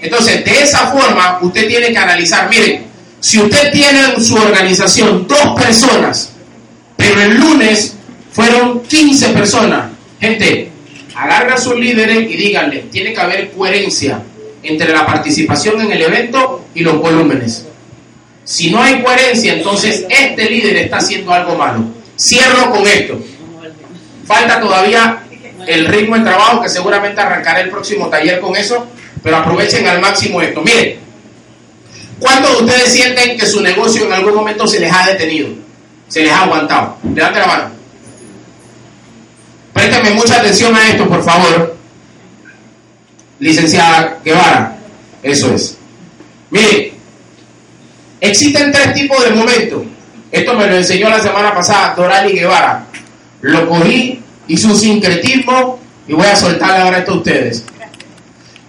[0.01, 2.85] Entonces, de esa forma, usted tiene que analizar, miren,
[3.19, 6.31] si usted tiene en su organización dos personas,
[6.95, 7.95] pero el lunes
[8.31, 10.71] fueron 15 personas, gente,
[11.15, 14.21] agarra a sus líderes y díganle, tiene que haber coherencia
[14.63, 17.65] entre la participación en el evento y los volúmenes.
[18.49, 21.83] Si no hay coherencia, entonces este líder está haciendo algo malo.
[22.17, 23.19] Cierro con esto.
[24.25, 25.21] Falta todavía
[25.67, 28.87] el ritmo de trabajo que seguramente arrancaré el próximo taller con eso,
[29.21, 30.61] pero aprovechen al máximo esto.
[30.61, 30.97] Miren,
[32.17, 35.49] ¿cuántos de ustedes sienten que su negocio en algún momento se les ha detenido?
[36.07, 36.97] Se les ha aguantado.
[37.13, 37.71] Levante la mano.
[39.73, 41.77] Préstame mucha atención a esto, por favor.
[43.37, 44.75] Licenciada Guevara.
[45.21, 45.77] Eso es.
[46.49, 46.98] Mire,
[48.21, 49.83] existen tres tipos de momentos.
[50.31, 52.85] Esto me lo enseñó la semana pasada Dorali Guevara.
[53.41, 57.63] Lo cogí, hice un sincretismo y voy a soltarle ahora esto a ustedes.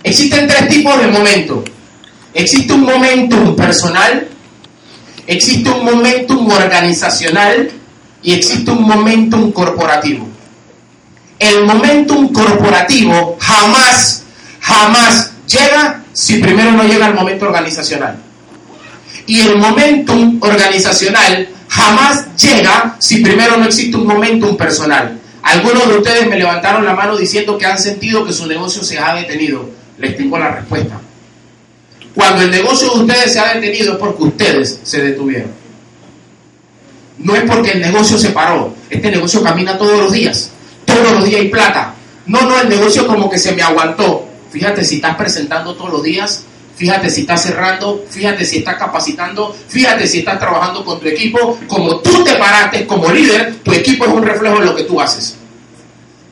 [0.02, 1.64] Existen tres tipos de momentos.
[2.32, 4.28] Existe un momentum personal,
[5.26, 7.70] existe un momentum organizacional
[8.22, 10.28] y existe un momentum corporativo.
[11.38, 14.22] El momentum corporativo jamás,
[14.60, 18.16] jamás llega si primero no llega el momento organizacional.
[19.30, 25.20] Y el momentum organizacional jamás llega si primero no existe un momentum personal.
[25.40, 28.98] Algunos de ustedes me levantaron la mano diciendo que han sentido que su negocio se
[28.98, 29.70] ha detenido.
[29.98, 31.00] Les tengo la respuesta.
[32.12, 35.52] Cuando el negocio de ustedes se ha detenido es porque ustedes se detuvieron.
[37.18, 38.74] No es porque el negocio se paró.
[38.90, 40.50] Este negocio camina todos los días.
[40.84, 41.94] Todos los días hay plata.
[42.26, 44.26] No, no, el negocio como que se me aguantó.
[44.50, 46.46] Fíjate si estás presentando todos los días.
[46.80, 48.06] Fíjate si estás cerrando.
[48.08, 49.54] Fíjate si estás capacitando.
[49.68, 51.58] Fíjate si estás trabajando con tu equipo.
[51.66, 54.98] Como tú te paraste como líder, tu equipo es un reflejo de lo que tú
[54.98, 55.36] haces.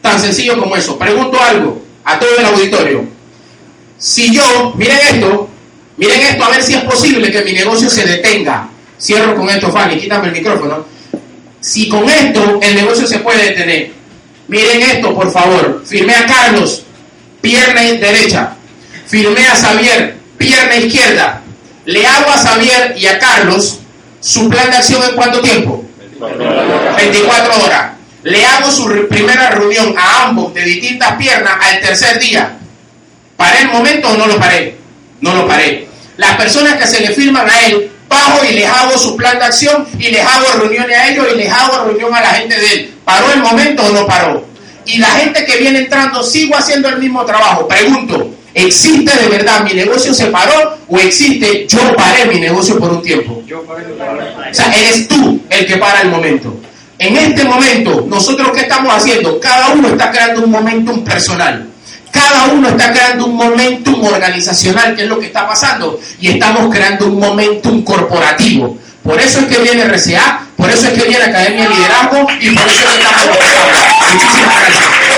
[0.00, 0.98] Tan sencillo como eso.
[0.98, 3.04] Pregunto algo a todo el auditorio.
[3.98, 5.50] Si yo, miren esto,
[5.98, 8.70] miren esto a ver si es posible que mi negocio se detenga.
[8.98, 10.86] Cierro con esto, Fanny, quítame el micrófono.
[11.60, 13.92] Si con esto el negocio se puede detener,
[14.46, 15.82] miren esto, por favor.
[15.84, 16.84] Firmé a Carlos,
[17.42, 18.54] pierna derecha.
[19.06, 21.42] Firmé a Xavier, pierna izquierda.
[21.84, 23.80] Le hago a Xavier y a Carlos
[24.20, 25.84] su plan de acción en cuánto tiempo?
[26.96, 27.92] 24 horas.
[28.22, 32.56] Le hago su primera reunión a ambos de distintas piernas al tercer día.
[33.36, 34.76] ¿Paré el momento o no lo paré?
[35.20, 35.88] No lo paré.
[36.16, 39.44] Las personas que se le firman a él, bajo y les hago su plan de
[39.44, 42.72] acción y les hago reuniones a ellos y les hago reunión a la gente de
[42.72, 42.94] él.
[43.04, 44.44] ¿Paró el momento o no paró?
[44.84, 47.68] Y la gente que viene entrando, sigo haciendo el mismo trabajo.
[47.68, 52.90] Pregunto, ¿existe de verdad mi negocio se paró o existe yo paré mi negocio por
[52.92, 53.42] un tiempo?
[53.42, 56.54] O sea, eres tú el que para el momento.
[56.98, 59.38] En este momento, nosotros qué estamos haciendo?
[59.38, 61.68] Cada uno está creando un momentum personal.
[62.10, 66.00] Cada uno está creando un momentum organizacional, que es lo que está pasando.
[66.20, 68.76] Y estamos creando un momentum corporativo.
[69.04, 72.50] Por eso es que viene RCA, por eso es que viene Academia de Liderazgo y
[72.50, 73.38] por eso es que estamos.
[74.12, 75.17] Muchísimas gracias.